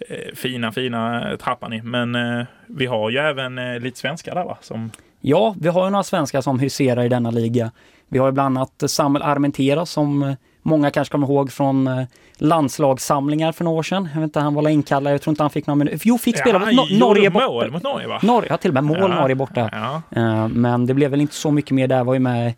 eh 0.08 0.34
fina, 0.34 0.72
fina 0.72 1.32
Trapani, 1.40 1.82
men 1.82 2.14
eh, 2.14 2.46
vi 2.66 2.86
har 2.86 3.10
ju 3.10 3.18
även 3.18 3.58
eh, 3.58 3.80
lite 3.80 3.98
svenskar 3.98 4.34
där 4.34 4.44
va? 4.44 4.58
Som 4.60 4.90
Ja, 5.20 5.54
vi 5.60 5.68
har 5.68 5.84
ju 5.84 5.90
några 5.90 6.04
svenskar 6.04 6.40
som 6.40 6.58
huserar 6.58 7.04
i 7.04 7.08
denna 7.08 7.30
liga. 7.30 7.70
Vi 8.08 8.18
har 8.18 8.26
ju 8.26 8.32
bland 8.32 8.58
annat 8.58 8.82
Samuel 8.86 9.22
Armentera 9.22 9.86
som 9.86 10.22
eh, 10.22 10.34
många 10.62 10.90
kanske 10.90 11.12
kommer 11.12 11.26
ihåg 11.26 11.52
från 11.52 11.86
eh, 11.86 12.04
landslagssamlingar 12.36 13.52
för 13.52 13.64
några 13.64 13.78
år 13.78 13.82
sedan. 13.82 14.08
Jag 14.14 14.20
vet 14.20 14.28
inte, 14.28 14.40
han 14.40 14.54
var 14.54 14.68
inkallad. 14.68 15.12
Jag 15.12 15.22
tror 15.22 15.32
inte 15.32 15.42
han 15.42 15.50
fick 15.50 15.66
någon 15.66 15.78
minut. 15.78 16.02
Jo, 16.04 16.18
fick 16.18 16.38
spela 16.38 16.70
ja, 16.70 16.72
mot 16.72 16.90
no 16.90 16.98
Norge 16.98 17.30
borta. 17.30 17.46
mål 17.46 17.70
mot 17.70 17.82
Norge 17.82 18.08
va? 18.08 18.20
Norge, 18.22 18.48
ja, 18.50 18.56
till 18.56 18.70
och 18.70 18.74
med 18.74 18.84
mål 18.84 18.96
ja. 18.98 19.08
Norge 19.08 19.34
borta. 19.34 19.70
Ja. 19.72 20.02
Uh, 20.16 20.48
men 20.48 20.86
det 20.86 20.94
blev 20.94 21.10
väl 21.10 21.20
inte 21.20 21.34
så 21.34 21.50
mycket 21.50 21.70
mer 21.70 21.88
där. 21.88 22.04
Var 22.04 22.14
ju 22.14 22.20
med 22.20 22.54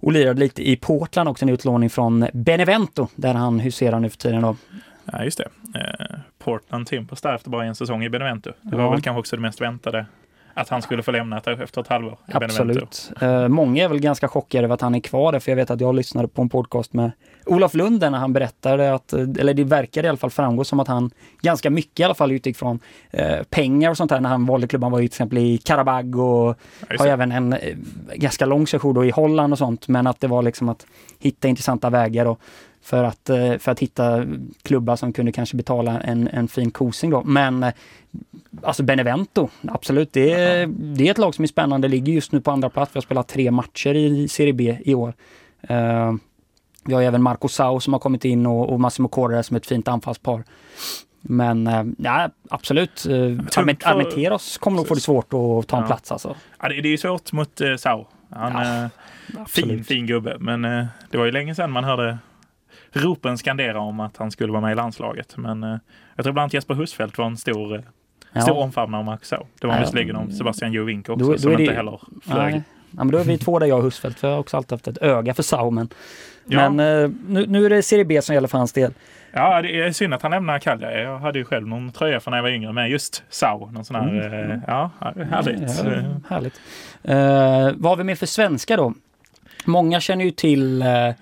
och 0.00 0.12
lirade 0.12 0.40
lite 0.40 0.70
i 0.70 0.76
Portland 0.76 1.28
också, 1.28 1.44
en 1.44 1.48
utlåning 1.48 1.90
från 1.90 2.26
Benevento 2.32 3.08
där 3.14 3.34
han 3.34 3.60
huserar 3.60 4.00
nu 4.00 4.10
för 4.10 4.18
tiden 4.18 4.42
då. 4.42 4.56
Ja, 5.04 5.24
just 5.24 5.38
det. 5.38 5.48
Portland 6.38 6.86
Timbers 6.86 7.20
där 7.20 7.34
efter 7.34 7.50
bara 7.50 7.64
en 7.64 7.74
säsong 7.74 8.04
i 8.04 8.10
Benevento. 8.10 8.52
Det 8.62 8.76
var 8.76 8.90
väl 8.90 9.02
kanske 9.02 9.20
också 9.20 9.36
det 9.36 9.42
mest 9.42 9.60
väntade 9.60 10.06
att 10.58 10.68
han 10.68 10.82
skulle 10.82 11.02
få 11.02 11.10
lämna 11.10 11.38
efter 11.38 11.80
ett 11.80 11.88
halvår. 11.88 12.18
Absolut. 12.32 13.12
Uh, 13.22 13.48
många 13.48 13.84
är 13.84 13.88
väl 13.88 14.00
ganska 14.00 14.28
chockade 14.28 14.64
över 14.64 14.74
att 14.74 14.80
han 14.80 14.94
är 14.94 15.00
kvar 15.00 15.32
där, 15.32 15.40
för 15.40 15.50
jag 15.50 15.56
vet 15.56 15.70
att 15.70 15.80
jag 15.80 15.94
lyssnade 15.94 16.28
på 16.28 16.42
en 16.42 16.48
podcast 16.48 16.92
med 16.92 17.10
Olof 17.46 17.74
Lund 17.74 18.00
när 18.00 18.10
han 18.10 18.32
berättade 18.32 18.94
att, 18.94 19.12
eh, 19.12 19.20
eller 19.20 19.54
det 19.54 19.64
verkade 19.64 20.06
i 20.06 20.08
alla 20.08 20.18
fall 20.18 20.30
framgå 20.30 20.64
som 20.64 20.80
att 20.80 20.88
han 20.88 21.10
ganska 21.42 21.70
mycket 21.70 22.00
i 22.00 22.04
alla 22.04 22.14
fall 22.14 22.32
utgick 22.32 22.56
från 22.56 22.78
uh, 23.18 23.42
pengar 23.50 23.90
och 23.90 23.96
sånt 23.96 24.10
där 24.10 24.20
när 24.20 24.28
han 24.28 24.46
valde 24.46 24.66
klubban. 24.68 24.86
Han 24.86 24.92
var 24.92 25.00
ju 25.00 25.08
till 25.08 25.14
exempel 25.14 25.38
i 25.38 25.58
Karabag 25.58 26.16
och 26.16 26.56
har 26.98 27.06
även 27.06 27.32
en 27.32 27.52
uh, 27.52 27.58
ganska 28.14 28.46
lång 28.46 28.66
session 28.66 28.94
då 28.94 29.04
i 29.04 29.10
Holland 29.10 29.52
och 29.52 29.58
sånt. 29.58 29.88
Men 29.88 30.06
att 30.06 30.20
det 30.20 30.26
var 30.28 30.42
liksom 30.42 30.68
att 30.68 30.86
hitta 31.18 31.48
intressanta 31.48 31.90
vägar 31.90 32.26
och 32.26 32.40
för 32.82 33.04
att, 33.04 33.30
för 33.58 33.68
att 33.68 33.78
hitta 33.80 34.24
klubbar 34.62 34.96
som 34.96 35.12
kunde 35.12 35.32
kanske 35.32 35.56
betala 35.56 36.00
en, 36.00 36.28
en 36.28 36.48
fin 36.48 36.70
kosing 36.70 37.10
då. 37.10 37.22
Men 37.24 37.72
Alltså 38.62 38.82
Benevento, 38.82 39.48
absolut. 39.68 40.12
Det 40.12 40.32
är, 40.32 40.66
det 40.66 41.06
är 41.06 41.10
ett 41.10 41.18
lag 41.18 41.34
som 41.34 41.42
är 41.42 41.46
spännande. 41.46 41.88
Ligger 41.88 42.12
just 42.12 42.32
nu 42.32 42.40
på 42.40 42.50
andra 42.50 42.70
plats. 42.70 42.94
Vi 42.94 42.98
har 42.98 43.02
spelat 43.02 43.28
tre 43.28 43.50
matcher 43.50 43.94
i 43.94 44.28
Serie 44.28 44.52
B 44.52 44.78
i 44.84 44.94
år. 44.94 45.14
Uh, 45.70 46.14
vi 46.84 46.94
har 46.94 47.02
även 47.02 47.22
Marco 47.22 47.48
Sau 47.48 47.80
som 47.80 47.92
har 47.92 48.00
kommit 48.00 48.24
in 48.24 48.46
och, 48.46 48.72
och 48.72 48.80
Massimo 48.80 49.08
Correa 49.08 49.42
som 49.42 49.56
ett 49.56 49.66
fint 49.66 49.88
anfallspar. 49.88 50.44
Men 51.20 51.66
uh, 51.66 51.84
ja, 51.98 52.30
absolut. 52.50 53.06
Uh, 53.08 53.40
Armenteros 53.56 54.58
kommer 54.58 54.76
nog 54.76 54.88
få 54.88 54.94
det 54.94 55.00
svårt 55.00 55.24
att 55.24 55.68
ta 55.68 55.76
en 55.76 55.82
ja. 55.82 55.86
plats 55.86 56.12
alltså. 56.12 56.36
Ja, 56.62 56.68
det, 56.68 56.88
är 56.92 56.96
svårt 56.96 57.32
mot 57.32 57.60
uh, 57.60 57.76
Sau. 57.76 58.04
Han 58.30 58.56
är 58.56 58.90
ja, 59.36 59.44
fin, 59.44 59.84
fin 59.84 60.06
gubbe. 60.06 60.36
Men 60.38 60.62
det 61.10 61.18
var 61.18 61.24
ju 61.24 61.30
länge 61.30 61.54
sedan 61.54 61.70
man 61.70 61.84
hörde 61.84 62.18
ropen 62.92 63.38
skandera 63.38 63.80
om 63.80 64.00
att 64.00 64.16
han 64.16 64.30
skulle 64.30 64.52
vara 64.52 64.62
med 64.62 64.72
i 64.72 64.74
landslaget. 64.74 65.36
Men 65.36 65.62
jag 66.16 66.24
tror 66.24 66.32
bland 66.32 66.38
annat 66.38 66.54
Jesper 66.54 66.74
Husfeldt 66.74 67.18
var 67.18 67.26
en 67.26 67.36
stor 67.36 67.84
ja. 68.32 68.40
stor 68.40 68.58
omfamnare 68.58 69.04
Marcus 69.04 69.28
så. 69.28 69.46
Det 69.60 69.66
var 69.66 69.74
ja. 69.74 69.80
visserligen 69.80 70.16
om 70.16 70.32
Sebastian 70.32 70.72
Jovinko 70.72 71.12
också, 71.12 71.24
då, 71.24 71.32
då 71.32 71.38
som 71.38 71.56
det, 71.56 71.62
inte 71.62 71.74
heller 71.74 72.00
flög. 72.22 72.52
Nej. 72.52 72.62
Ja, 72.90 73.04
men 73.04 73.10
då 73.10 73.18
är 73.18 73.24
vi 73.24 73.38
två 73.38 73.58
där 73.58 73.66
jag 73.66 73.78
och 73.78 73.84
Husfeldt, 73.84 74.18
för 74.18 74.28
jag 74.28 74.34
har 74.34 74.40
också 74.40 74.56
alltid 74.56 74.72
haft 74.72 74.88
ett 74.88 74.98
öga 75.02 75.34
för 75.34 75.42
Sau. 75.42 75.70
Men, 75.70 75.88
ja. 76.46 76.70
men 76.70 77.02
eh, 77.04 77.10
nu, 77.28 77.46
nu 77.46 77.66
är 77.66 77.70
det 77.70 77.82
Serie 77.82 78.04
B 78.04 78.22
som 78.22 78.34
gäller 78.34 78.48
för 78.48 78.58
hans 78.58 78.72
del. 78.72 78.92
Ja, 79.32 79.62
det 79.62 79.80
är 79.80 79.92
synd 79.92 80.14
att 80.14 80.22
han 80.22 80.30
lämnar 80.30 80.58
Kalja. 80.58 81.00
Jag 81.02 81.18
hade 81.18 81.38
ju 81.38 81.44
själv 81.44 81.68
någon 81.68 81.92
tröja 81.92 82.20
från 82.20 82.30
när 82.32 82.38
jag 82.38 82.42
var 82.42 82.50
yngre 82.50 82.72
med 82.72 82.90
just 82.90 83.22
Sau. 83.28 83.70
Någon 83.70 83.84
sån 83.84 83.96
här, 83.96 84.08
mm. 84.08 84.50
Eh, 84.50 84.58
ja, 84.66 84.90
härligt. 85.30 85.62
Ja, 85.84 86.02
härligt. 86.28 86.60
Uh, 87.08 87.76
vad 87.76 87.90
har 87.90 87.96
vi 87.96 88.04
mer 88.04 88.14
för 88.14 88.26
svenska 88.26 88.76
då? 88.76 88.94
Många 89.64 90.00
känner 90.00 90.24
ju 90.24 90.30
till 90.30 90.82
uh, 90.82 91.14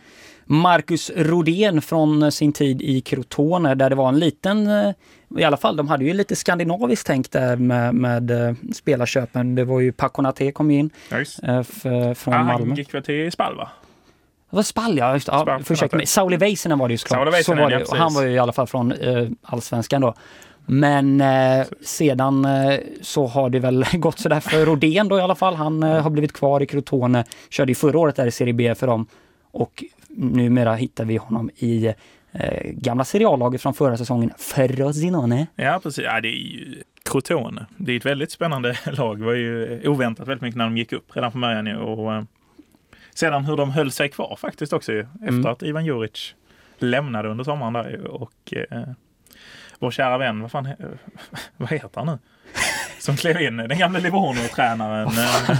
Marcus 0.49 1.11
Rodén 1.17 1.83
från 1.83 2.33
sin 2.33 2.53
tid 2.53 2.83
i 2.83 3.01
Crotone 3.01 3.75
där 3.75 3.91
det 3.91 3.97
var 3.97 4.09
en 4.09 4.19
liten, 4.19 4.67
eh, 4.67 4.93
i 5.39 5.45
alla 5.45 5.57
fall 5.57 5.77
de 5.77 5.89
hade 5.89 6.05
ju 6.05 6.13
lite 6.13 6.37
skandinaviskt 6.37 7.07
tänk 7.07 7.31
där 7.31 7.57
med, 7.57 7.95
med 7.95 8.31
eh, 8.31 8.55
spelarköpen. 8.75 9.55
Det 9.55 9.65
var 9.65 9.81
ju 9.81 9.93
Paconate 9.93 10.53
kom 10.53 10.71
in 10.71 10.91
nice. 11.13 11.47
Eh, 11.47 11.63
för, 11.63 12.15
från 12.15 12.35
ah, 12.35 12.43
Malmö. 12.43 12.67
Han 12.67 12.77
gick 12.77 12.95
väl 12.95 13.03
till 13.03 13.33
Spal 13.33 13.57
va? 13.57 13.71
Det 14.51 14.57
var 14.57 14.63
Spall 14.63 14.99
ja, 14.99 15.15
just, 15.15 15.29
ja 15.29 15.61
försökte 15.65 15.97
mig. 15.97 16.07
Sauli 16.07 16.37
Väisänen 16.37 16.79
var 16.79 16.89
det 16.89 16.93
ju 16.93 16.99
såklart. 16.99 17.45
Så 17.45 17.55
var 17.55 17.71
det. 17.71 17.85
Ja, 17.89 17.97
han 17.97 18.15
var 18.15 18.23
ju 18.23 18.31
i 18.31 18.39
alla 18.39 18.53
fall 18.53 18.67
från 18.67 18.93
eh, 18.93 19.29
allsvenskan 19.43 20.01
då. 20.01 20.15
Men 20.67 21.21
eh, 21.21 21.67
sedan 21.81 22.45
eh, 22.45 22.81
så 23.03 23.27
har 23.27 23.51
det 23.51 23.59
väl 23.59 23.85
gått 23.93 24.19
sådär 24.19 24.41
för 24.41 24.67
Rodén 24.67 25.09
då 25.09 25.19
i 25.19 25.23
alla 25.23 25.35
fall. 25.35 25.55
Han 25.55 25.83
eh, 25.83 26.03
har 26.03 26.11
blivit 26.11 26.33
kvar 26.33 26.63
i 26.63 26.67
Crotone. 26.67 27.25
Körde 27.51 27.71
ju 27.71 27.75
förra 27.75 27.99
året 27.99 28.17
där 28.17 28.27
i 28.27 28.31
Serie 28.31 28.55
B 28.55 28.75
för 28.75 28.87
dem. 28.87 29.07
Och 29.57 29.85
numera 30.09 30.75
hittar 30.75 31.05
vi 31.05 31.17
honom 31.17 31.51
i 31.57 31.87
eh, 32.33 32.71
gamla 32.73 33.05
seriallaget 33.05 33.63
från 33.63 33.75
förra 33.75 33.97
säsongen, 33.97 34.33
Frosinone. 34.39 35.47
Ja, 35.55 35.81
precis. 35.83 36.05
Ja, 36.05 36.21
det 36.21 36.29
är 36.29 36.39
ju 36.39 36.83
Crotone. 37.03 37.67
Det 37.77 37.93
är 37.93 37.97
ett 37.97 38.07
väldigt 38.07 38.31
spännande 38.31 38.77
lag. 38.87 39.19
Det 39.19 39.25
var 39.25 39.33
ju 39.33 39.89
oväntat 39.89 40.29
väldigt 40.29 40.43
mycket 40.43 40.57
när 40.57 40.65
de 40.65 40.77
gick 40.77 40.93
upp 40.93 41.17
redan 41.17 41.33
från 41.33 41.41
början. 41.41 41.77
Och, 41.77 42.15
eh, 42.15 42.23
sedan 43.15 43.45
hur 43.45 43.57
de 43.57 43.71
höll 43.71 43.91
sig 43.91 44.09
kvar 44.09 44.37
faktiskt 44.41 44.73
också 44.73 44.93
ju, 44.93 45.01
efter 45.01 45.29
mm. 45.29 45.47
att 45.47 45.63
Ivan 45.63 45.85
Juric 45.85 46.35
lämnade 46.79 47.29
under 47.29 47.45
sommaren 47.45 47.73
där 47.73 48.07
och 48.07 48.55
eh, 48.71 48.83
vår 49.79 49.91
kära 49.91 50.19
vän, 50.19 50.41
vad 50.41 50.51
fan, 50.51 50.69
vad 51.57 51.71
heter 51.71 51.91
han 51.95 52.07
nu? 52.07 52.19
Som 53.07 53.17
klev 53.17 53.41
in, 53.41 53.57
den 53.57 53.79
gamla 53.79 53.99
Livorno-tränaren. 53.99 55.11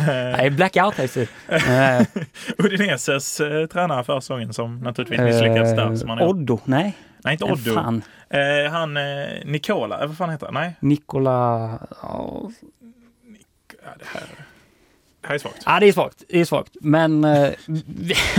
Nej, 0.07 0.51
blackout 0.51 0.95
heter 0.95 1.29
det. 1.47 2.07
Udineses 2.59 3.41
eh, 3.41 3.67
tränare 3.67 4.05
för 4.05 4.21
säsongen 4.21 4.53
som 4.53 4.79
naturligtvis 4.79 5.21
misslyckades 5.21 5.77
där. 5.77 5.97
Som 5.97 6.09
han 6.09 6.21
Oddo? 6.23 6.59
Nej. 6.65 6.97
Nej, 7.25 7.33
inte 7.33 7.45
Oddo. 7.45 7.75
Fan. 7.75 8.03
Eh, 8.31 8.73
han 8.73 8.97
eh, 8.97 9.03
Nikola, 9.45 10.07
vad 10.07 10.17
fan 10.17 10.31
heter 10.31 10.47
han? 10.47 10.55
Nej. 10.55 10.77
Nikola... 10.81 11.65
Oh. 12.03 12.51
Ja, 13.85 13.91
det 13.99 14.05
här... 14.05 14.23
Det 15.21 15.29
här 15.29 15.35
är 15.35 15.39
svagt. 15.39 15.63
Ja, 15.67 15.81
det 15.81 15.89
är 15.89 15.93
svagt. 15.93 16.23
Det 16.29 16.41
är 16.41 16.45
svagt. 16.45 16.77
Men 16.81 17.25
eh, 17.25 17.53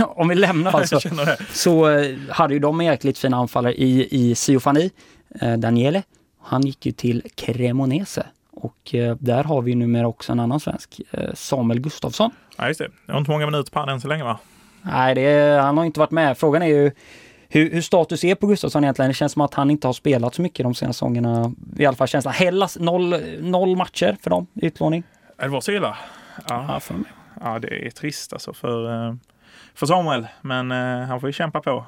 om 0.00 0.28
vi 0.28 0.34
lämnar 0.34 0.72
alltså, 0.72 1.00
så 1.52 1.90
eh, 1.90 2.16
hade 2.30 2.54
ju 2.54 2.60
de 2.60 2.82
jäkligt 2.82 3.18
fina 3.18 3.36
anfallare 3.36 3.74
i, 3.74 4.08
i 4.10 4.34
Siofani, 4.34 4.90
eh, 5.40 5.56
Daniele. 5.56 6.02
Han 6.42 6.62
gick 6.62 6.86
ju 6.86 6.92
till 6.92 7.22
Cremonese. 7.34 8.26
Och 8.58 8.94
eh, 8.94 9.16
där 9.20 9.44
har 9.44 9.62
vi 9.62 9.74
numera 9.74 10.06
också 10.06 10.32
en 10.32 10.40
annan 10.40 10.60
svensk, 10.60 11.00
eh, 11.10 11.34
Samuel 11.34 11.80
Gustafsson. 11.80 12.30
Ja, 12.56 12.68
just 12.68 12.78
det. 12.80 12.88
Det 13.06 13.12
har 13.12 13.18
inte 13.18 13.30
många 13.30 13.46
minuter 13.46 13.72
på 13.72 13.90
än 13.90 14.00
så 14.00 14.08
länge 14.08 14.24
va? 14.24 14.38
Nej, 14.82 15.14
det, 15.14 15.60
han 15.62 15.78
har 15.78 15.84
inte 15.84 16.00
varit 16.00 16.10
med. 16.10 16.38
Frågan 16.38 16.62
är 16.62 16.66
ju 16.66 16.90
hur, 17.48 17.70
hur, 17.70 17.80
status 17.80 18.24
är 18.24 18.34
på 18.34 18.46
Gustafsson 18.46 18.84
egentligen. 18.84 19.08
Det 19.08 19.14
känns 19.14 19.32
som 19.32 19.42
att 19.42 19.54
han 19.54 19.70
inte 19.70 19.88
har 19.88 19.92
spelat 19.92 20.34
så 20.34 20.42
mycket 20.42 20.64
de 20.64 20.74
senaste 20.74 20.98
säsongerna. 20.98 21.52
I 21.78 21.86
alla 21.86 21.96
fall 21.96 22.08
känslan. 22.08 22.34
Hellas, 22.34 22.78
noll, 22.78 23.14
noll 23.40 23.76
matcher 23.76 24.16
för 24.22 24.30
dem 24.30 24.46
i 24.54 24.66
utlåning. 24.66 25.02
Det 25.36 25.48
var 25.48 25.60
så 25.60 25.72
illa? 25.72 25.96
Ja, 26.48 26.66
ja, 26.68 26.80
för 26.80 26.94
mig. 26.94 27.12
ja 27.40 27.58
det 27.58 27.86
är 27.86 27.90
trist 27.90 28.32
alltså 28.32 28.52
för, 28.52 29.08
eh, 29.08 29.14
för 29.74 29.86
Samuel. 29.86 30.26
Men 30.40 30.70
han 31.08 31.20
får 31.20 31.28
ju 31.28 31.32
kämpa 31.32 31.60
på 31.60 31.84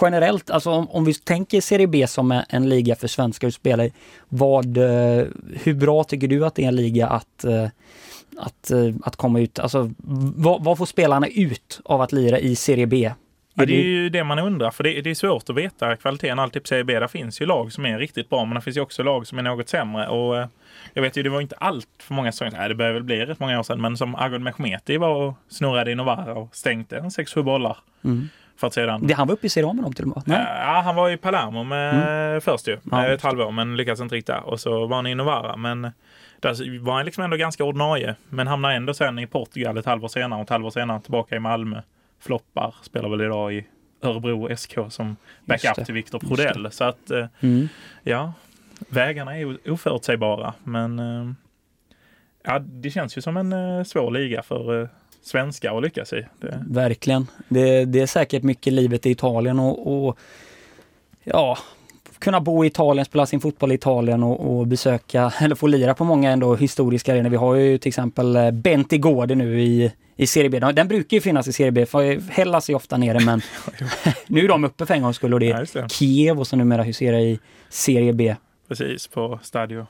generellt, 0.00 0.50
alltså 0.50 0.70
om, 0.70 0.90
om, 0.90 1.04
vi 1.04 1.14
tänker 1.14 1.60
Serie 1.60 1.86
B 1.86 2.06
som 2.06 2.42
en 2.48 2.68
liga 2.68 2.96
för 2.96 3.08
svenskar 3.08 3.48
att 3.48 3.54
spela 3.54 3.84
i, 3.84 3.92
vad, 4.28 4.76
eh, 4.76 5.24
hur 5.62 5.74
bra 5.74 6.04
tycker 6.04 6.28
du 6.28 6.46
att 6.46 6.54
det 6.54 6.64
är 6.64 6.68
en 6.68 6.76
liga 6.76 7.06
att, 7.06 7.44
eh, 7.44 7.68
att, 8.36 8.70
eh, 8.70 8.94
att 9.04 9.16
komma 9.16 9.40
ut? 9.40 9.58
Alltså, 9.58 9.90
vad, 10.36 10.64
vad 10.64 10.78
får 10.78 10.86
spelarna 10.86 11.26
ut 11.26 11.80
av 11.84 12.00
att 12.00 12.12
lira 12.12 12.38
i 12.38 12.56
Serie 12.56 12.86
B? 12.86 13.12
Ja, 13.54 13.66
det 13.66 13.74
är 13.74 13.84
ju 13.84 14.08
det 14.08 14.24
man 14.24 14.38
undrar, 14.38 14.70
för 14.70 14.84
det, 14.84 15.00
det, 15.00 15.10
är 15.10 15.14
svårt 15.14 15.50
att 15.50 15.56
veta 15.56 15.96
kvaliteten 15.96 16.38
alltid 16.38 16.62
på 16.62 16.66
Serie 16.66 16.84
B. 16.84 16.98
Där 16.98 17.08
finns 17.08 17.40
ju 17.40 17.46
lag 17.46 17.72
som 17.72 17.86
är 17.86 17.98
riktigt 17.98 18.30
bra, 18.30 18.44
men 18.44 18.54
det 18.54 18.60
finns 18.60 18.76
ju 18.76 18.80
också 18.80 19.02
lag 19.02 19.26
som 19.26 19.38
är 19.38 19.42
något 19.42 19.68
sämre. 19.68 20.08
Och 20.08 20.48
jag 20.94 21.02
vet 21.02 21.16
ju, 21.16 21.22
det 21.22 21.30
var 21.30 21.40
inte 21.40 21.56
allt 21.56 21.88
för 21.98 22.14
många 22.14 22.32
säsonger, 22.32 22.52
nej 22.58 22.68
det 22.68 22.74
börjar 22.74 22.92
väl 22.92 23.02
bli 23.02 23.26
rätt 23.26 23.40
många 23.40 23.58
år 23.58 23.62
sedan, 23.62 23.80
men 23.80 23.96
som 23.96 24.14
Agon 24.14 24.42
Mehmeti 24.42 24.96
var 24.96 25.14
och 25.14 25.34
snurrade 25.48 25.90
i 25.90 25.94
Novara 25.94 26.34
och 26.34 26.56
stänkte 26.56 26.98
en 26.98 27.08
6-7 27.08 27.42
bollar. 27.42 27.76
Mm. 28.04 28.28
För 28.56 28.66
att 28.66 28.74
sedan... 28.74 29.06
Det, 29.06 29.14
han 29.14 29.26
var 29.26 29.34
uppe 29.34 29.46
i 29.46 29.50
Serie 29.50 29.72
med 29.72 29.84
dem 29.84 29.92
till 29.92 30.04
och 30.04 30.16
med? 30.16 30.22
Nej? 30.26 30.46
Ja, 30.48 30.82
han 30.84 30.96
var 30.96 31.10
i 31.10 31.16
Palermo 31.16 31.64
med 31.64 31.94
mm. 31.94 32.40
först 32.40 32.68
ju, 32.68 32.78
ja. 32.90 33.06
ett 33.06 33.22
halvår, 33.22 33.50
men 33.50 33.76
lyckades 33.76 34.00
inte 34.00 34.14
riktigt. 34.14 34.34
Och 34.44 34.60
så 34.60 34.86
var 34.86 34.96
han 34.96 35.06
i 35.06 35.14
Novara, 35.14 35.56
men 35.56 35.82
där 36.40 36.78
var 36.80 36.94
han 36.94 37.04
liksom 37.04 37.24
ändå 37.24 37.36
ganska 37.36 37.64
ordinarie. 37.64 38.14
Men 38.28 38.46
hamnade 38.46 38.74
ändå 38.74 38.94
sen 38.94 39.18
i 39.18 39.26
Portugal 39.26 39.78
ett 39.78 39.86
halvår 39.86 40.08
senare 40.08 40.40
och 40.40 40.44
ett 40.44 40.50
halvår 40.50 40.70
senare 40.70 41.00
tillbaka 41.00 41.36
i 41.36 41.38
Malmö. 41.38 41.82
Floppar, 42.20 42.74
spelar 42.82 43.08
väl 43.08 43.20
idag 43.20 43.54
i 43.54 43.66
Örebro 44.02 44.56
SK 44.56 44.78
som 44.88 45.16
backup 45.44 45.84
till 45.84 45.94
Viktor 45.94 46.18
Prodell. 46.18 46.68
Så 46.70 46.84
att, 46.84 47.10
eh, 47.10 47.26
mm. 47.40 47.68
ja, 48.02 48.32
vägarna 48.88 49.38
är 49.38 49.70
oförutsägbara. 49.70 50.54
Men 50.64 50.98
eh, 50.98 51.32
ja, 52.44 52.58
det 52.58 52.90
känns 52.90 53.18
ju 53.18 53.22
som 53.22 53.36
en 53.36 53.52
eh, 53.52 53.84
svår 53.84 54.10
liga 54.10 54.42
för 54.42 54.88
svenskar 55.22 55.76
att 55.76 55.82
lyckas 55.82 56.12
i. 56.12 56.26
Det... 56.40 56.64
Verkligen. 56.68 57.26
Det, 57.48 57.84
det, 57.84 58.00
är 58.00 58.06
säkert 58.06 58.42
mycket 58.42 58.72
livet 58.72 59.06
i 59.06 59.10
Italien 59.10 59.58
och, 59.58 60.06
och 60.06 60.18
ja, 61.24 61.58
kunna 62.18 62.40
bo 62.40 62.64
i 62.64 62.66
Italien, 62.66 63.04
spela 63.04 63.26
sin 63.26 63.40
fotboll 63.40 63.72
i 63.72 63.74
Italien 63.74 64.22
och, 64.22 64.58
och, 64.58 64.66
besöka, 64.66 65.32
eller 65.40 65.54
få 65.54 65.66
lira 65.66 65.94
på 65.94 66.04
många 66.04 66.30
ändå 66.30 66.54
historiska 66.56 67.12
arenor. 67.12 67.30
Vi 67.30 67.36
har 67.36 67.54
ju 67.54 67.78
till 67.78 67.88
exempel 67.88 68.36
eh, 68.36 68.50
Benti 68.50 68.98
Gårde 68.98 69.34
nu 69.34 69.60
i, 69.60 69.92
i 70.16 70.26
Serie 70.26 70.50
B. 70.50 70.58
Den 70.58 70.88
brukar 70.88 71.16
ju 71.16 71.20
finnas 71.20 71.48
i 71.48 71.52
Serie 71.52 71.72
B, 71.72 71.86
för 71.86 72.30
Hellas 72.30 72.70
är 72.70 72.74
ofta 72.74 72.96
nere 72.96 73.20
men 73.20 73.42
nu 74.26 74.44
är 74.44 74.48
de 74.48 74.64
uppe 74.64 74.86
för 74.86 74.94
en 74.94 75.02
gångs 75.02 75.16
skull 75.16 75.34
och 75.34 75.40
det 75.40 75.50
är 75.50 75.68
ja, 75.74 75.88
Kiev 75.88 76.40
och 76.40 76.46
så 76.46 76.56
numera 76.56 76.82
huserar 76.82 77.18
i 77.18 77.38
Serie 77.68 78.12
B. 78.12 78.36
Precis, 78.68 79.06
på 79.06 79.40
Stadio 79.42 79.86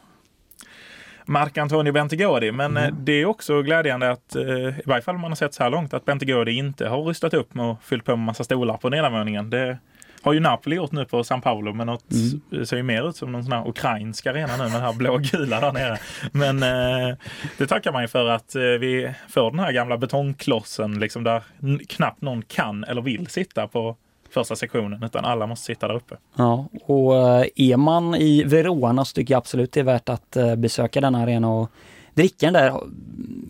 Marc-Antonio 1.26 1.92
Bentegodi. 1.92 2.52
Men 2.52 2.76
mm. 2.76 3.04
det 3.04 3.12
är 3.12 3.26
också 3.26 3.62
glädjande 3.62 4.10
att, 4.10 4.34
eh, 4.34 4.44
i 4.78 4.82
varje 4.86 5.02
fall 5.02 5.18
man 5.18 5.30
har 5.30 5.36
sett 5.36 5.54
så 5.54 5.62
här 5.62 5.70
långt, 5.70 5.94
att 5.94 6.04
Bentegodi 6.04 6.52
inte 6.52 6.88
har 6.88 7.02
rustat 7.02 7.34
upp 7.34 7.54
med 7.54 7.66
och 7.66 7.82
fyllt 7.82 8.04
på 8.04 8.16
med 8.16 8.26
massa 8.26 8.44
stolar 8.44 8.76
på 8.76 8.88
nedervåningen. 8.88 9.50
Det 9.50 9.78
har 10.22 10.32
ju 10.32 10.40
Napoli 10.40 10.76
gjort 10.76 10.92
nu 10.92 11.04
på 11.04 11.24
San 11.24 11.40
Paolo, 11.40 11.72
men 11.72 11.86
något 11.86 12.12
mm. 12.52 12.66
ser 12.66 12.76
ju 12.76 12.82
mer 12.82 13.08
ut 13.08 13.16
som 13.16 13.32
någon 13.32 13.44
sån 13.44 13.52
här 13.52 13.68
ukrainsk 13.68 14.26
arena 14.26 14.56
nu 14.56 14.62
med 14.62 14.72
den 14.72 14.82
här 14.82 14.92
blågula 14.92 15.60
där 15.60 15.72
nere. 15.72 15.98
Men 16.32 16.62
eh, 16.62 17.16
det 17.58 17.66
tackar 17.66 17.92
man 17.92 18.02
ju 18.02 18.08
för 18.08 18.28
att 18.28 18.54
eh, 18.54 18.62
vi 18.62 19.14
får 19.28 19.50
den 19.50 19.60
här 19.60 19.72
gamla 19.72 19.98
betongklossen 19.98 20.98
liksom 20.98 21.24
där 21.24 21.42
knappt 21.88 22.22
någon 22.22 22.42
kan 22.42 22.84
eller 22.84 23.02
vill 23.02 23.26
sitta 23.26 23.68
på 23.68 23.96
första 24.32 24.56
sektionen 24.56 25.02
utan 25.02 25.24
alla 25.24 25.46
måste 25.46 25.64
sitta 25.66 25.88
där 25.88 25.94
uppe. 25.94 26.16
Ja, 26.34 26.68
och 26.84 27.16
eh, 27.16 27.46
är 27.56 27.76
man 27.76 28.14
i 28.14 28.44
Verona 28.44 29.04
så 29.04 29.14
tycker 29.14 29.34
jag 29.34 29.38
absolut 29.38 29.72
det 29.72 29.80
är 29.80 29.84
värt 29.84 30.08
att 30.08 30.36
eh, 30.36 30.56
besöka 30.56 31.00
den 31.00 31.14
arena 31.14 31.50
och 31.50 31.70
dricka 32.14 32.46
den 32.46 32.52
där 32.52 32.80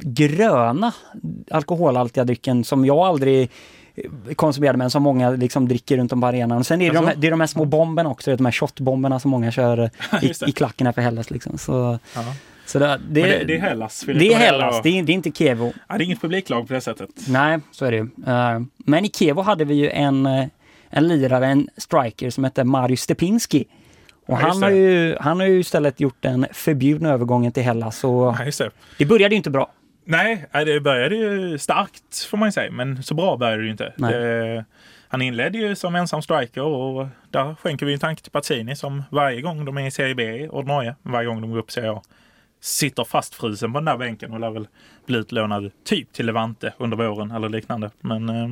gröna 0.00 0.92
alkoholhaltiga 1.50 2.24
drycken 2.24 2.64
som 2.64 2.84
jag 2.84 2.98
aldrig 2.98 3.50
konsumerade 4.36 4.78
men 4.78 4.90
som 4.90 5.02
många 5.02 5.30
liksom 5.30 5.68
dricker 5.68 5.96
runt 5.96 6.12
om 6.12 6.20
på 6.20 6.26
arenan. 6.26 6.58
Och 6.58 6.66
sen 6.66 6.80
är 6.80 6.90
det, 6.90 6.98
alltså? 6.98 7.02
de, 7.02 7.08
här, 7.08 7.16
det 7.20 7.26
är 7.26 7.30
de 7.30 7.40
här 7.40 7.46
små 7.46 7.64
bomberna 7.64 8.10
också, 8.10 8.36
de 8.36 8.44
här 8.44 8.52
shotbomberna 8.52 9.20
som 9.20 9.30
många 9.30 9.50
kör 9.50 9.90
i, 10.22 10.32
i 10.46 10.52
klackarna 10.52 10.92
för 10.92 11.02
Hellas. 11.02 11.30
Liksom. 11.30 11.58
Så, 11.58 11.98
ja. 12.14 12.34
så 12.66 12.78
det, 12.78 13.00
det, 13.08 13.22
det, 13.22 13.44
det, 13.44 13.56
är 13.56 13.60
Hellas? 13.60 14.04
Det 14.06 14.32
är 14.32 14.36
Hellas, 14.36 14.80
det 14.82 14.98
är, 14.98 15.02
det 15.02 15.12
är 15.12 15.14
inte 15.14 15.30
Kevo. 15.30 15.72
Ja, 15.88 15.98
det 15.98 16.04
är 16.04 16.06
inget 16.06 16.20
publiklag 16.20 16.68
på 16.68 16.74
det 16.74 16.80
sättet. 16.80 17.10
Nej, 17.28 17.60
så 17.70 17.84
är 17.84 17.90
det 17.90 17.96
ju. 17.96 18.08
Men 18.76 19.04
i 19.04 19.10
Kevo 19.10 19.42
hade 19.42 19.64
vi 19.64 19.74
ju 19.74 19.90
en, 19.90 20.26
eh, 20.26 20.46
en 20.92 21.08
lirare, 21.08 21.46
en 21.46 21.68
striker 21.76 22.30
som 22.30 22.44
hette 22.44 22.64
Marius 22.64 23.00
Stepinski. 23.00 23.66
Och 24.26 24.34
ja, 24.34 24.36
han, 24.36 24.62
har 24.62 24.70
ju, 24.70 25.16
han 25.20 25.40
har 25.40 25.46
ju 25.46 25.58
istället 25.58 26.00
gjort 26.00 26.16
den 26.20 26.46
förbjudna 26.52 27.08
övergången 27.08 27.52
till 27.52 27.62
Hellas. 27.62 28.04
Och 28.04 28.10
ja, 28.10 28.36
det. 28.58 28.70
det 28.98 29.06
började 29.06 29.34
ju 29.34 29.36
inte 29.36 29.50
bra. 29.50 29.72
Nej, 30.04 30.46
det 30.52 30.80
började 30.80 31.16
ju 31.16 31.58
starkt 31.58 32.18
får 32.30 32.38
man 32.38 32.48
ju 32.48 32.52
säga, 32.52 32.70
men 32.70 33.02
så 33.02 33.14
bra 33.14 33.36
började 33.36 33.62
det 33.62 33.64
ju 33.64 33.70
inte. 33.70 33.92
Det, 33.96 34.64
han 35.08 35.22
inledde 35.22 35.58
ju 35.58 35.74
som 35.74 35.94
ensam 35.94 36.22
striker 36.22 36.62
och 36.62 37.06
där 37.30 37.54
skänker 37.54 37.86
vi 37.86 37.92
en 37.92 37.98
tanke 37.98 38.22
till 38.22 38.32
Pazzini 38.32 38.76
som 38.76 39.02
varje 39.10 39.40
gång 39.40 39.64
de 39.64 39.78
är 39.78 39.86
i 39.86 39.90
Serie 39.90 40.14
B 40.14 40.48
ordinarie, 40.48 40.94
varje 41.02 41.26
gång 41.26 41.40
de 41.40 41.50
går 41.50 41.58
upp 41.58 41.70
Serie 41.70 41.92
A, 41.92 42.02
sitter 42.60 43.04
fastfrusen 43.04 43.72
på 43.72 43.78
den 43.78 43.84
där 43.84 43.96
bänken 43.96 44.32
och 44.32 44.40
lär 44.40 44.50
väl 44.50 44.68
bli 45.06 45.18
utlånad 45.18 45.70
typ 45.84 46.12
till 46.12 46.26
Levante 46.26 46.72
under 46.78 46.96
våren 46.96 47.30
eller 47.30 47.48
liknande. 47.48 47.90
Men 48.00 48.28
eh, 48.28 48.48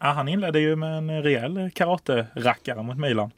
ja, 0.00 0.06
han 0.06 0.28
inledde 0.28 0.60
ju 0.60 0.76
med 0.76 0.98
en 0.98 1.22
rejäl 1.22 1.70
karate-rackare 1.74 2.82
mot 2.82 2.96
Milan. 2.96 3.30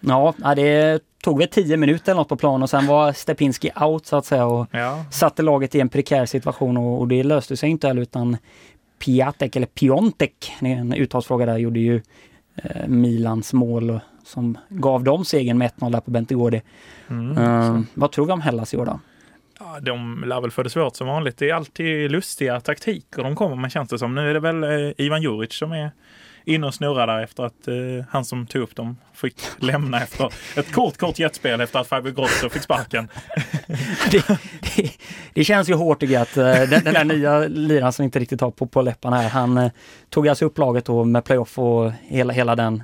Ja, 0.00 0.34
det 0.56 1.00
tog 1.22 1.38
väl 1.38 1.48
tio 1.48 1.76
minuter 1.76 2.12
eller 2.12 2.20
något 2.20 2.28
på 2.28 2.36
plan 2.36 2.62
och 2.62 2.70
sen 2.70 2.86
var 2.86 3.12
Stepinski 3.12 3.70
out 3.80 4.06
så 4.06 4.16
att 4.16 4.26
säga 4.26 4.46
och 4.46 4.66
ja. 4.70 5.04
satte 5.10 5.42
laget 5.42 5.74
i 5.74 5.80
en 5.80 5.88
prekär 5.88 6.26
situation 6.26 6.76
och, 6.76 7.00
och 7.00 7.08
det 7.08 7.22
löste 7.22 7.56
sig 7.56 7.70
inte 7.70 7.86
heller 7.86 8.02
utan 8.02 8.36
Piatek 8.98 9.56
eller 9.56 9.66
Piontek, 9.66 10.52
en 10.60 10.94
uttalsfråga 10.94 11.46
där, 11.46 11.58
gjorde 11.58 11.80
ju 11.80 12.02
eh, 12.56 12.86
Milans 12.86 13.52
mål 13.52 14.00
som 14.24 14.58
gav 14.68 15.04
dem 15.04 15.24
segern 15.24 15.58
med 15.58 15.70
1-0 15.70 15.92
där 15.92 16.00
på 16.00 16.10
Bentegårdi. 16.10 16.62
Mm, 17.10 17.38
uh, 17.38 17.80
vad 17.94 18.12
tror 18.12 18.26
vi 18.26 18.32
om 18.32 18.40
Hellas 18.40 18.74
i 18.74 18.76
år 18.76 18.86
då? 18.86 19.00
De 19.82 20.24
lär 20.26 20.40
väl 20.40 20.50
få 20.50 20.62
det 20.62 20.70
svårt 20.70 20.96
som 20.96 21.06
vanligt. 21.06 21.38
Det 21.38 21.50
är 21.50 21.54
alltid 21.54 22.10
lustiga 22.10 22.60
taktiker 22.60 23.22
de 23.22 23.36
kommer 23.36 23.56
med 23.56 23.72
känns 23.72 23.88
det 23.88 23.98
som. 23.98 24.14
Nu 24.14 24.30
är 24.30 24.34
det 24.34 24.40
väl 24.40 24.64
eh, 24.64 24.92
Ivan 24.96 25.22
Juric 25.22 25.52
som 25.52 25.72
är 25.72 25.90
inne 26.44 26.66
och 26.66 26.74
snurrar 26.74 27.06
där 27.06 27.22
efter 27.22 27.42
att 27.42 27.68
eh, 27.68 27.74
han 28.10 28.24
som 28.24 28.46
tog 28.46 28.62
upp 28.62 28.76
dem 28.76 28.96
fick 29.14 29.36
lämna 29.58 30.02
efter 30.02 30.32
ett 30.56 30.72
kort, 30.72 30.98
kort 30.98 31.18
jetspel 31.18 31.60
efter 31.60 31.78
att 31.78 31.88
Fabio 31.88 32.12
Grosso 32.12 32.48
fick 32.48 32.62
sparken. 32.62 33.08
det, 34.10 34.26
det, 34.76 34.90
det, 35.34 35.44
känns 35.44 35.68
ju 35.68 35.74
hårt 35.74 36.00
tycker 36.00 36.14
jag 36.14 36.22
att 36.22 36.36
eh, 36.36 36.44
den, 36.44 36.84
den 36.84 36.94
där 36.94 37.04
nya 37.04 37.38
liraren 37.38 37.92
som 37.92 38.04
inte 38.04 38.18
riktigt 38.18 38.40
har 38.40 38.50
på, 38.50 38.66
på 38.66 38.82
läpparna 38.82 39.16
här, 39.16 39.28
han 39.28 39.58
eh, 39.58 39.70
tog 40.10 40.28
alltså 40.28 40.44
upp 40.44 40.58
laget 40.58 40.84
då 40.84 41.04
med 41.04 41.24
playoff 41.24 41.58
och 41.58 41.92
hela, 42.02 42.32
hela 42.32 42.56
den 42.56 42.82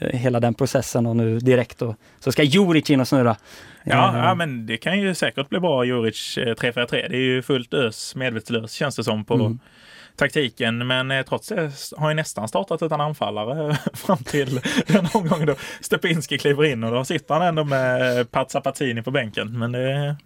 hela 0.00 0.40
den 0.40 0.54
processen 0.54 1.06
och 1.06 1.16
nu 1.16 1.38
direkt 1.38 1.78
då, 1.78 1.94
så 2.18 2.32
ska 2.32 2.42
Juric 2.42 2.90
in 2.90 3.00
och 3.00 3.08
snurra. 3.08 3.36
Ja, 3.84 4.18
ja, 4.18 4.34
men 4.34 4.66
det 4.66 4.76
kan 4.76 5.00
ju 5.00 5.14
säkert 5.14 5.48
bli 5.48 5.60
bra 5.60 5.84
Juric 5.84 6.38
3-4-3. 6.38 6.86
Det 6.90 7.16
är 7.16 7.20
ju 7.20 7.42
fullt 7.42 7.74
ös 7.74 8.14
medvetslös 8.14 8.72
känns 8.72 8.96
det 8.96 9.04
som 9.04 9.24
på 9.24 9.34
mm 9.34 9.58
taktiken. 10.20 10.86
Men 10.86 11.10
eh, 11.10 11.22
trots 11.22 11.48
det 11.48 11.72
har 11.96 12.08
ju 12.08 12.14
nästan 12.14 12.48
startat 12.48 12.82
utan 12.82 13.00
anfallare 13.00 13.76
fram 13.94 14.18
till 14.18 14.60
den 14.86 15.08
omgången 15.14 15.46
då 15.46 15.54
Stepinski 15.80 16.38
kliver 16.38 16.64
in 16.64 16.84
och 16.84 16.92
då 16.92 17.04
sitter 17.04 17.34
han 17.34 17.42
ändå 17.42 17.64
med 17.64 18.30
Pazza 18.30 18.60
Pazzini 18.60 19.02
på 19.02 19.10
bänken. 19.10 19.58
Men 19.58 19.72
det 19.72 20.16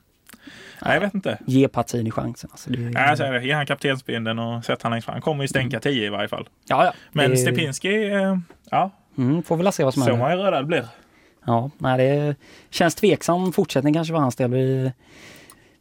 Nej, 0.82 0.94
jag 0.94 1.00
vet 1.00 1.14
inte. 1.14 1.38
Ge 1.46 1.68
Pazzini 1.68 2.10
chansen. 2.10 2.50
Alltså, 2.52 2.70
det 2.70 2.78
är... 2.78 2.92
ja, 2.94 3.08
jag 3.08 3.18
säger 3.18 3.32
det. 3.32 3.44
Ge 3.44 3.52
han 3.52 3.66
kaptensbindeln 3.66 4.38
och 4.38 4.64
sätt 4.64 4.82
han 4.82 4.92
längst 4.92 5.04
fram. 5.04 5.12
Han 5.12 5.22
kommer 5.22 5.44
ju 5.44 5.48
stänka 5.48 5.80
10 5.80 5.92
mm. 5.92 6.04
i 6.04 6.08
varje 6.08 6.28
fall. 6.28 6.48
Ja, 6.68 6.84
ja. 6.84 6.92
Men 7.12 7.30
det... 7.30 7.36
Stepinski, 7.36 8.12
eh, 8.12 8.36
ja. 8.70 8.90
Mm, 9.18 9.42
får 9.42 9.56
väl 9.56 9.72
se 9.72 9.84
vad 9.84 9.94
som 9.94 10.02
händer. 10.02 10.16
Så 10.16 10.22
man 10.22 10.38
ju 10.38 10.38
rödad 10.38 10.66
blir. 10.66 10.86
Ja, 11.46 11.70
nej, 11.78 11.98
det 11.98 12.36
känns 12.70 12.94
tveksam 12.94 13.52
fortsättning 13.52 13.94
kanske 13.94 14.12
för 14.12 14.18
hans 14.18 14.36
del. 14.36 14.50
Vi 14.50 14.92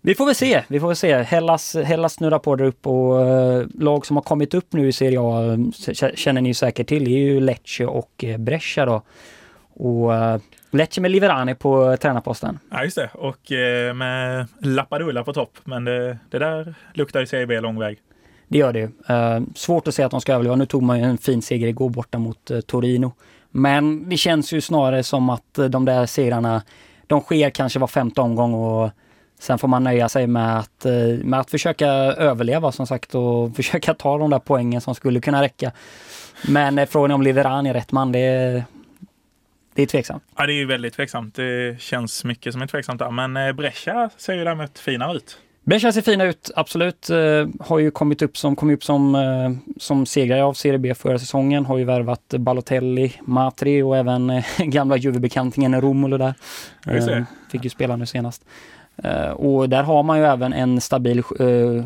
vi 0.05 0.15
får 0.15 0.25
väl 0.25 0.35
se, 0.35 0.63
vi 0.67 0.79
får 0.79 0.87
väl 0.87 0.95
se. 0.95 1.21
Hellas, 1.21 1.75
Hellas 1.75 2.13
snurrar 2.13 2.39
på 2.39 2.55
där 2.55 2.65
upp 2.65 2.87
och 2.87 3.19
uh, 3.19 3.65
lag 3.79 4.05
som 4.05 4.17
har 4.17 4.23
kommit 4.23 4.53
upp 4.53 4.73
nu 4.73 4.87
i 4.87 4.91
Serie 4.91 5.19
A 5.21 5.57
känner 6.15 6.41
ni 6.41 6.53
säkert 6.53 6.87
till, 6.87 7.05
det 7.05 7.11
är 7.11 7.19
ju 7.19 7.39
Lecce 7.39 7.85
och 7.85 8.23
uh, 8.23 8.37
Brescia 8.37 8.85
då. 8.85 9.01
Och 9.73 10.11
uh, 10.11 10.37
Lecce 10.71 11.01
med 11.01 11.11
Liverani 11.11 11.55
på 11.55 11.97
tränarposten. 11.97 12.59
Ja 12.71 12.83
just 12.83 12.97
det, 12.97 13.09
och 13.13 13.51
med 13.95 14.47
Lappadula 14.59 15.23
på 15.23 15.33
topp. 15.33 15.57
Men 15.63 15.85
det, 15.85 16.17
det 16.29 16.39
där 16.39 16.73
luktar 16.93 17.19
ju 17.19 17.25
Serie 17.25 17.47
B 17.47 17.59
lång 17.59 17.79
väg. 17.79 17.99
Det 18.47 18.57
gör 18.57 18.73
det. 18.73 18.79
ju. 18.79 18.89
Eh, 19.07 19.41
svårt 19.55 19.87
att 19.87 19.95
säga 19.95 20.05
att 20.05 20.11
de 20.11 20.21
ska 20.21 20.33
överleva. 20.33 20.55
Nu 20.55 20.65
tog 20.65 20.83
man 20.83 20.99
ju 20.99 21.05
en 21.05 21.17
fin 21.17 21.41
seger 21.41 21.67
igår 21.67 21.89
borta 21.89 22.19
mot 22.19 22.51
eh, 22.51 22.59
Torino. 22.59 23.13
Men 23.51 24.09
det 24.09 24.17
känns 24.17 24.53
ju 24.53 24.61
snarare 24.61 25.03
som 25.03 25.29
att 25.29 25.57
eh, 25.57 25.65
de 25.65 25.85
där 25.85 26.05
segrarna, 26.05 26.63
de 27.07 27.21
sker 27.21 27.49
kanske 27.49 27.79
var 27.79 27.87
femte 27.87 28.21
omgång 28.21 28.53
och 28.53 28.89
Sen 29.39 29.57
får 29.57 29.67
man 29.67 29.83
nöja 29.83 30.09
sig 30.09 30.27
med 30.27 30.59
att, 30.59 30.85
med 31.23 31.39
att 31.39 31.51
försöka 31.51 31.87
överleva 31.87 32.71
som 32.71 32.87
sagt 32.87 33.15
och 33.15 33.55
försöka 33.55 33.93
ta 33.93 34.17
de 34.17 34.29
där 34.29 34.39
poängen 34.39 34.81
som 34.81 34.95
skulle 34.95 35.19
kunna 35.19 35.41
räcka. 35.41 35.71
Men 36.47 36.87
frågan 36.87 37.11
om 37.11 37.21
Liveran 37.21 37.65
är 37.65 37.73
rätt 37.73 37.91
man, 37.91 38.11
det 38.11 38.19
är, 38.19 38.63
det 39.73 39.81
är 39.81 39.85
tveksamt. 39.85 40.23
Ja, 40.37 40.45
det 40.45 40.53
är 40.53 40.65
väldigt 40.65 40.93
tveksamt. 40.93 41.35
Det 41.35 41.81
känns 41.81 42.23
mycket 42.23 42.53
som 42.53 42.61
är 42.61 42.67
tveksamt 42.67 42.99
där. 42.99 43.11
Men 43.11 43.55
Brescia 43.55 44.09
ser 44.17 44.33
ju 44.33 44.43
däremot 44.43 44.79
finare 44.79 45.17
ut. 45.17 45.37
Brescia 45.63 45.91
ser 45.91 46.01
fina 46.01 46.23
ut, 46.23 46.51
absolut. 46.55 47.09
har 47.59 47.79
ju 47.79 47.91
kommit 47.91 48.21
upp 48.21 48.37
som, 48.37 48.55
kom 48.55 48.69
upp 48.69 48.83
som, 48.83 49.17
som 49.77 50.05
segrare 50.05 50.43
av 50.43 50.53
Serie 50.53 50.79
B 50.79 50.93
förra 50.95 51.19
säsongen. 51.19 51.65
Har 51.65 51.77
ju 51.77 51.83
värvat 51.83 52.33
Balotelli, 52.37 53.13
Matri 53.21 53.81
och 53.81 53.97
även 53.97 54.31
gamla 54.57 54.97
Juve-bekantingen 54.97 55.81
Romulo 55.81 56.17
där. 56.17 56.33
fick 57.51 57.63
ju 57.63 57.69
spela 57.69 57.95
nu 57.95 58.05
senast. 58.05 58.43
Eh, 58.97 59.29
och 59.29 59.69
där 59.69 59.83
har 59.83 60.03
man 60.03 60.17
ju 60.19 60.25
även 60.25 60.53
en 60.53 60.81
stabil 60.81 61.19
eh, 61.19 61.85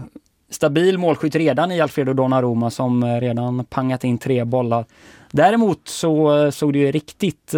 stabil 0.49 0.97
målskytt 0.97 1.35
redan 1.35 1.71
i 1.71 1.81
Alfredo 1.81 2.13
Donnarumma 2.13 2.69
som 2.69 3.03
eh, 3.03 3.19
redan 3.19 3.65
pangat 3.65 4.03
in 4.03 4.17
tre 4.17 4.43
bollar. 4.43 4.85
Däremot 5.31 5.87
så 5.87 6.51
såg 6.51 6.73
det 6.73 6.79
ju 6.79 6.91
riktigt 6.91 7.53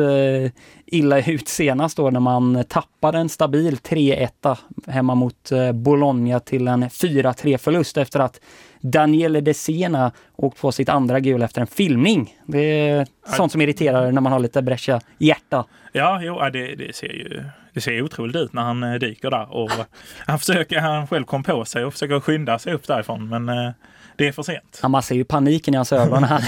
illa 0.85 1.19
ut 1.27 1.47
senast 1.47 1.97
då 1.97 2.09
när 2.09 2.19
man 2.19 2.63
tappade 2.69 3.17
en 3.17 3.29
stabil 3.29 3.75
3-1 3.75 4.57
hemma 4.87 5.15
mot 5.15 5.49
Bologna 5.73 6.39
till 6.39 6.67
en 6.67 6.83
4-3 6.83 7.57
förlust 7.57 7.97
efter 7.97 8.19
att 8.19 8.39
Daniele 8.81 9.41
De 9.41 9.53
Sena 9.53 10.11
åkt 10.35 10.61
på 10.61 10.71
sitt 10.71 10.89
andra 10.89 11.19
gul 11.19 11.41
efter 11.41 11.61
en 11.61 11.67
filmning. 11.67 12.35
Det 12.45 12.59
är 12.59 13.07
sånt 13.37 13.51
som 13.51 13.61
irriterar 13.61 14.11
när 14.11 14.21
man 14.21 14.31
har 14.31 14.39
lite 14.39 14.61
bräscha 14.61 15.01
hjärta. 15.17 15.65
Ja, 15.91 16.21
jo, 16.23 16.39
det, 16.53 16.75
det 16.75 16.95
ser 16.95 17.13
ju 17.13 17.43
det 17.73 17.81
ser 17.81 18.01
otroligt 18.01 18.35
ut 18.35 18.53
när 18.53 18.61
han 18.61 18.83
eh, 18.83 18.93
dyker 18.93 19.29
där 19.31 19.53
och 19.53 19.71
han 20.27 20.39
försöker, 20.39 20.79
han 20.79 21.07
själv 21.07 21.23
kom 21.25 21.43
på 21.43 21.65
sig 21.65 21.85
och 21.85 21.93
försöker 21.93 22.19
skynda 22.19 22.59
sig 22.59 22.73
upp 22.73 22.87
därifrån 22.87 23.29
men 23.29 23.49
eh, 23.49 23.71
det 24.19 24.27
är 24.27 24.31
för 24.31 24.43
sent. 24.43 24.79
Ja, 24.81 24.87
man 24.89 25.03
ser 25.03 25.15
ju 25.15 25.23
paniken 25.23 25.73
i 25.73 25.77
hans 25.77 25.93
ögon 25.93 26.21
när 26.21 26.27
han 26.27 26.41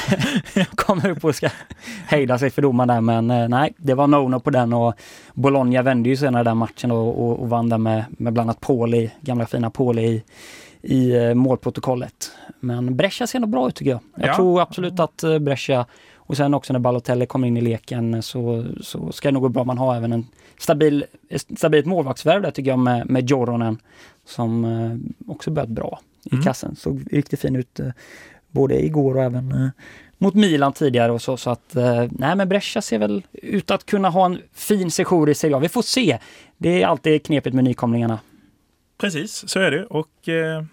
kommer 0.76 1.10
upp 1.10 1.26
och 1.26 1.36
ska 1.36 1.50
hejda 2.06 2.38
sig 2.38 2.50
för 2.50 2.62
domaren 2.62 2.88
där 2.88 3.02
men 3.02 3.32
eh, 3.32 3.48
nej, 3.50 3.74
det 3.78 3.94
var 3.94 4.08
no-no 4.08 4.40
på 4.40 4.50
den 4.50 4.74
och 4.74 4.94
Bologna 5.34 5.82
vände 5.82 6.10
ju 6.10 6.18
senare 6.18 6.44
den 6.44 6.58
matchen 6.58 6.92
och, 6.92 7.08
och, 7.24 7.40
och 7.40 7.50
vann 7.50 7.70
där 7.70 7.78
med, 7.78 8.04
med 8.10 8.34
bland 8.34 8.50
annat 8.50 8.60
Pauli, 8.62 9.12
gamla 9.22 9.46
fina 9.46 9.70
Pauli 9.70 10.02
i, 10.02 10.24
i 10.82 11.16
eh, 11.26 11.34
målprotokollet. 11.34 12.32
Men 12.60 12.96
Brescia 12.98 13.28
ser 13.28 13.40
nog 13.40 13.50
bra 13.50 13.68
ut 13.68 13.76
tycker 13.76 13.92
jag. 13.92 14.00
Jag 14.16 14.30
Ja. 14.30 14.36
tror 14.36 14.62
absolut 14.62 15.00
att 15.00 15.24
eh, 15.24 15.40
Brescia 15.40 15.86
och 16.16 16.38
sen 16.38 16.54
också 16.54 16.74
när 16.74 16.80
Balotelli 16.80 17.26
kommer 17.26 17.48
in 17.48 17.58
i 17.58 17.62
leken 17.62 18.24
så, 18.24 18.66
så 18.82 19.12
ska 19.12 19.28
det 19.28 19.34
nog 19.34 19.42
gå 19.44 19.50
bra. 19.50 19.64
Man 19.64 19.78
har 19.78 19.96
även 19.96 20.14
en 20.14 20.28
stabil, 20.60 21.06
ett 21.30 21.46
stabilt 21.58 21.86
målvaktsvärv 21.86 22.42
där 22.42 22.52
tycker 22.52 22.70
jag 22.72 22.80
med, 22.80 23.10
med 23.10 23.30
Joronen 23.30 23.78
som 24.26 24.66
också 25.28 25.52
börjat 25.52 25.70
bra 25.70 26.00
i 26.24 26.34
Mm. 26.34 26.44
kassen. 26.44 26.76
Såg 26.76 27.04
riktigt 27.12 27.40
fin 27.40 27.56
ut 27.56 27.80
eh, 27.80 27.88
både 28.52 28.86
igår 28.86 29.16
och 29.18 29.24
även 29.24 29.52
eh, 29.52 29.68
mot 30.18 30.34
Milan 30.34 30.74
tidigare 30.74 31.12
och 31.12 31.22
så. 31.22 31.38
Så 31.38 31.50
att 31.50 31.76
eh, 31.76 32.06
nej 32.12 32.36
men 32.36 32.50
Brescia 32.50 32.82
ser 32.82 33.00
väl 33.00 33.24
ut 33.34 33.72
att 33.72 33.86
kunna 33.86 34.10
ha 34.10 34.26
en 34.26 34.40
fin 34.54 34.92
sejour 34.92 35.30
i 35.30 35.36
Serie 35.36 35.56
A. 35.56 35.60
Vi 35.60 35.70
får 35.70 35.82
se. 35.82 36.18
Det 36.58 36.82
är 36.84 36.88
alltid 36.88 37.26
knepigt 37.26 37.54
med 37.56 37.64
nykomlingarna. 37.64 38.20
Precis, 38.98 39.50
så 39.50 39.60
är 39.60 39.72
det. 39.72 39.86
Och 39.86 40.30
eh, 40.30 40.64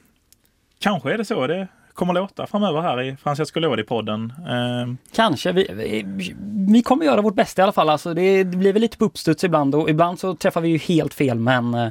kanske 0.78 1.12
är 1.14 1.18
det 1.18 1.24
så 1.24 1.46
det 1.46 1.68
kommer 1.94 2.12
låta 2.14 2.46
framöver 2.46 2.80
här 2.82 3.02
i 3.02 3.16
Francesco 3.16 3.60
Lodi-podden. 3.60 4.30
Eh, 4.48 4.94
Kanske. 5.14 5.52
Vi, 5.52 5.66
vi, 5.74 6.34
vi 6.72 6.82
kommer 6.82 7.04
göra 7.04 7.20
vårt 7.22 7.34
bästa 7.34 7.62
i 7.62 7.64
alla 7.64 7.72
fall. 7.72 7.88
Alltså 7.90 8.14
det, 8.14 8.44
det 8.44 8.56
blir 8.56 8.72
väl 8.72 8.82
lite 8.82 8.98
på 8.98 9.04
uppstuds 9.04 9.44
ibland 9.44 9.74
och 9.74 9.90
ibland 9.90 10.18
så 10.18 10.34
träffar 10.34 10.60
vi 10.60 10.68
ju 10.68 10.78
helt 10.78 11.14
fel 11.14 11.38
men 11.38 11.74
eh, 11.74 11.88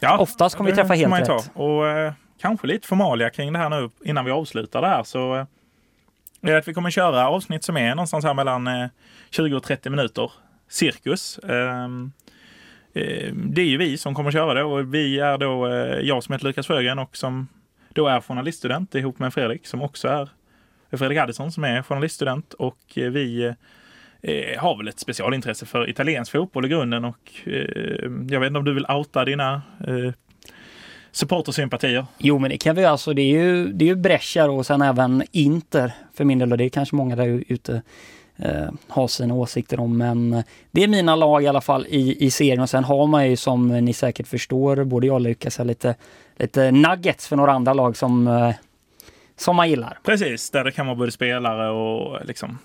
ja, 0.00 0.18
Oftast 0.18 0.56
kommer 0.56 0.70
vi 0.70 0.76
träffa 0.76 0.94
helt 0.94 1.20
rätt. 1.28 1.50
Och 1.54 1.82
kanske 2.44 2.66
lite 2.66 2.88
formalia 2.88 3.30
kring 3.30 3.52
det 3.52 3.58
här 3.58 3.70
nu 3.70 3.90
innan 4.04 4.24
vi 4.24 4.30
avslutar 4.30 4.82
det 4.82 4.88
här. 4.88 5.02
Så 5.02 5.36
eh, 5.36 5.46
är 6.40 6.52
är 6.52 6.56
att 6.56 6.68
vi 6.68 6.74
kommer 6.74 6.90
köra 6.90 7.28
avsnitt 7.28 7.64
som 7.64 7.76
är 7.76 7.94
någonstans 7.94 8.24
här 8.24 8.34
mellan 8.34 8.66
eh, 8.66 8.88
20 9.30 9.56
och 9.56 9.62
30 9.62 9.90
minuter. 9.90 10.32
Cirkus. 10.68 11.38
Ehm, 11.38 12.12
eh, 12.92 13.32
det 13.34 13.62
är 13.62 13.66
ju 13.66 13.76
vi 13.76 13.98
som 13.98 14.14
kommer 14.14 14.30
köra 14.30 14.54
det 14.54 14.62
och 14.62 14.94
vi 14.94 15.20
är 15.20 15.38
då 15.38 15.68
jag 16.02 16.22
som 16.22 16.32
heter 16.32 16.46
Lukas 16.46 16.66
Sjögren 16.66 16.98
och 16.98 17.16
som 17.16 17.48
då 17.88 18.06
är 18.06 18.20
journaliststudent 18.20 18.94
ihop 18.94 19.18
med 19.18 19.34
Fredrik 19.34 19.66
som 19.66 19.82
också 19.82 20.08
är 20.08 20.28
Fredrik 20.96 21.18
Addison 21.18 21.52
som 21.52 21.64
är 21.64 21.82
journaliststudent 21.82 22.52
och 22.52 22.78
vi 22.94 23.54
har 24.58 24.76
väl 24.76 24.88
ett 24.88 25.00
specialintresse 25.00 25.66
för 25.66 25.88
italiensk 25.90 26.32
fotboll 26.32 26.64
i 26.64 26.68
grunden 26.68 27.04
och 27.04 27.32
jag 28.30 28.40
vet 28.40 28.46
inte 28.46 28.58
om 28.58 28.64
du 28.64 28.74
vill 28.74 28.86
outa 28.86 29.24
dina 29.24 29.62
supportersympatier? 31.14 32.06
jo 32.18 32.38
men 32.38 32.50
det 32.50 32.58
kan 32.58 32.76
vi 32.76 32.84
alltså. 32.84 33.12
Det 33.12 33.22
är 33.22 33.42
ju, 33.42 33.72
det 33.72 33.84
är 33.84 33.86
ju 33.86 33.96
Brescia 33.96 34.50
och 34.50 34.66
sen 34.66 34.82
även 34.82 35.22
Inter 35.32 35.92
för 36.14 36.24
min 36.24 36.38
del 36.38 36.52
och 36.52 36.58
det 36.58 36.64
är 36.64 36.68
kanske 36.68 36.96
många 36.96 37.16
där 37.16 37.44
ute 37.48 37.82
eh, 38.36 38.68
har 38.88 39.08
sina 39.08 39.34
åsikter 39.34 39.80
om 39.80 39.98
men 39.98 40.42
det 40.70 40.82
är 40.82 40.88
mina 40.88 41.16
lag 41.16 41.42
i 41.42 41.46
alla 41.46 41.60
fall 41.60 41.86
i, 41.86 42.24
i 42.26 42.30
serien 42.30 42.60
och 42.60 42.70
sen 42.70 42.84
har 42.84 43.06
man 43.06 43.30
ju 43.30 43.36
som 43.36 43.68
ni 43.68 43.92
säkert 43.92 44.26
förstår 44.26 44.84
både 44.84 45.06
jag 45.06 45.14
och 45.14 45.20
Lukas 45.20 45.58
lite, 45.58 45.94
lite 46.36 46.70
nuggets 46.70 47.28
för 47.28 47.36
några 47.36 47.52
andra 47.52 47.72
lag 47.72 47.96
som, 47.96 48.26
eh, 48.26 48.54
som 49.36 49.56
man 49.56 49.70
gillar. 49.70 49.98
Precis, 50.04 50.50
där 50.50 50.64
det 50.64 50.72
kan 50.72 50.86
vara 50.86 50.96
både 50.96 51.12
spelare 51.12 51.70
och 51.70 52.26
liksom, 52.26 52.58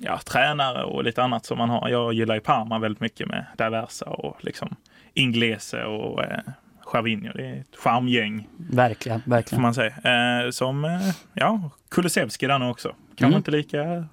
ja, 0.00 0.18
tränare 0.24 0.84
och 0.84 1.04
lite 1.04 1.22
annat 1.22 1.46
som 1.46 1.58
man 1.58 1.70
har. 1.70 1.88
Jag 1.88 2.12
gillar 2.12 2.34
ju 2.34 2.40
Parma 2.40 2.78
väldigt 2.78 3.00
mycket 3.00 3.28
med 3.28 3.46
Daversa 3.56 4.06
och 4.06 4.36
liksom 4.44 4.76
Inglese 5.14 5.84
och 5.84 6.24
eh, 6.24 6.38
Chavinho. 6.86 7.32
Det 7.34 7.46
är 7.46 7.60
ett 7.60 7.76
charmgäng 7.76 8.48
Verkligen, 8.70 9.22
får 9.22 9.30
verkligen. 9.30 9.62
man 9.62 9.74
säga. 9.74 10.44
Eh, 10.44 10.50
som, 10.50 10.84
eh, 10.84 10.90
ja, 11.34 11.70
Kulusevski 11.90 12.46
där 12.46 12.58
nu 12.58 12.66
också. 12.68 12.88
Kanske 13.08 13.24
Mm. 13.26 13.36
inte 13.36 13.50
lika 13.50 14.06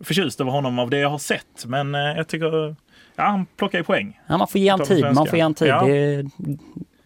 förtjust 0.00 0.40
över 0.40 0.50
honom 0.50 0.78
av 0.78 0.90
det 0.90 0.98
jag 0.98 1.08
har 1.10 1.18
sett, 1.18 1.64
men 1.66 1.94
eh, 1.94 2.00
jag 2.00 2.28
tycker, 2.28 2.76
ja, 3.16 3.24
han 3.24 3.46
plockar 3.46 3.78
ju 3.78 3.84
poäng. 3.84 4.20
Ja, 4.26 4.36
man 4.38 4.48
får 4.48 4.60
ge 4.60 4.68
en 4.68 4.78
De 4.78 4.84
tid, 4.86 5.04
man 5.14 5.26
får 5.26 5.34
ge 5.36 5.40
en 5.40 5.54
tid. 5.54 5.68
Ja. 5.68 5.84
Det, 5.86 6.24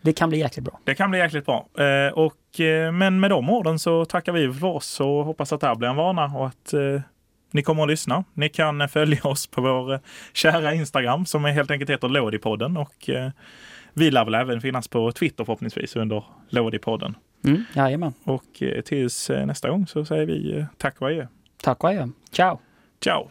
det 0.03 0.13
kan 0.13 0.29
bli 0.29 0.39
jäkligt 0.39 0.65
bra. 0.65 0.81
Det 0.85 0.95
kan 0.95 1.11
bli 1.11 1.19
jäkligt 1.19 1.47
bra. 1.47 1.67
Eh, 1.79 2.13
och, 2.13 2.61
eh, 2.61 2.93
men 2.93 3.21
med 3.21 3.31
de 3.31 3.51
orden 3.51 3.79
så 3.79 4.05
tackar 4.05 4.33
vi 4.33 4.53
för 4.53 4.67
oss 4.67 5.01
och 5.01 5.25
hoppas 5.25 5.53
att 5.53 5.61
det 5.61 5.67
här 5.67 5.75
blir 5.75 5.89
en 5.89 5.97
vana 5.97 6.25
och 6.25 6.47
att 6.47 6.73
eh, 6.73 7.01
ni 7.51 7.63
kommer 7.63 7.83
att 7.83 7.89
lyssna. 7.89 8.25
Ni 8.35 8.49
kan 8.49 8.89
följa 8.89 9.21
oss 9.23 9.47
på 9.47 9.61
vår 9.63 10.01
kära 10.33 10.75
Instagram 10.75 11.27
som 11.27 11.45
är 11.45 11.53
helt 11.53 11.71
enkelt 11.71 11.91
heter 11.91 12.09
Lådipodden 12.09 12.77
och 12.77 13.11
eh, 13.11 13.31
vi 13.99 14.11
lär 14.11 14.25
väl 14.25 14.35
även 14.35 14.61
finnas 14.61 14.89
på 14.89 15.13
Twitter 15.13 15.45
förhoppningsvis 15.45 15.97
under 15.97 16.25
Lådipodden. 16.49 17.15
Mm, 17.45 17.65
jajamän. 17.75 18.13
Och 18.25 18.63
eh, 18.63 18.81
tills 18.81 19.31
eh, 19.31 19.47
nästa 19.47 19.71
gång 19.71 19.87
så 19.87 20.05
säger 20.05 20.27
vi 20.27 20.59
eh, 20.59 20.65
tack 20.77 21.01
och 21.01 21.09
adjö. 21.09 21.27
Tack 21.63 21.85
och 21.85 21.91
adjö. 21.91 22.09
Ciao! 22.31 22.59
Ciao! 23.01 23.31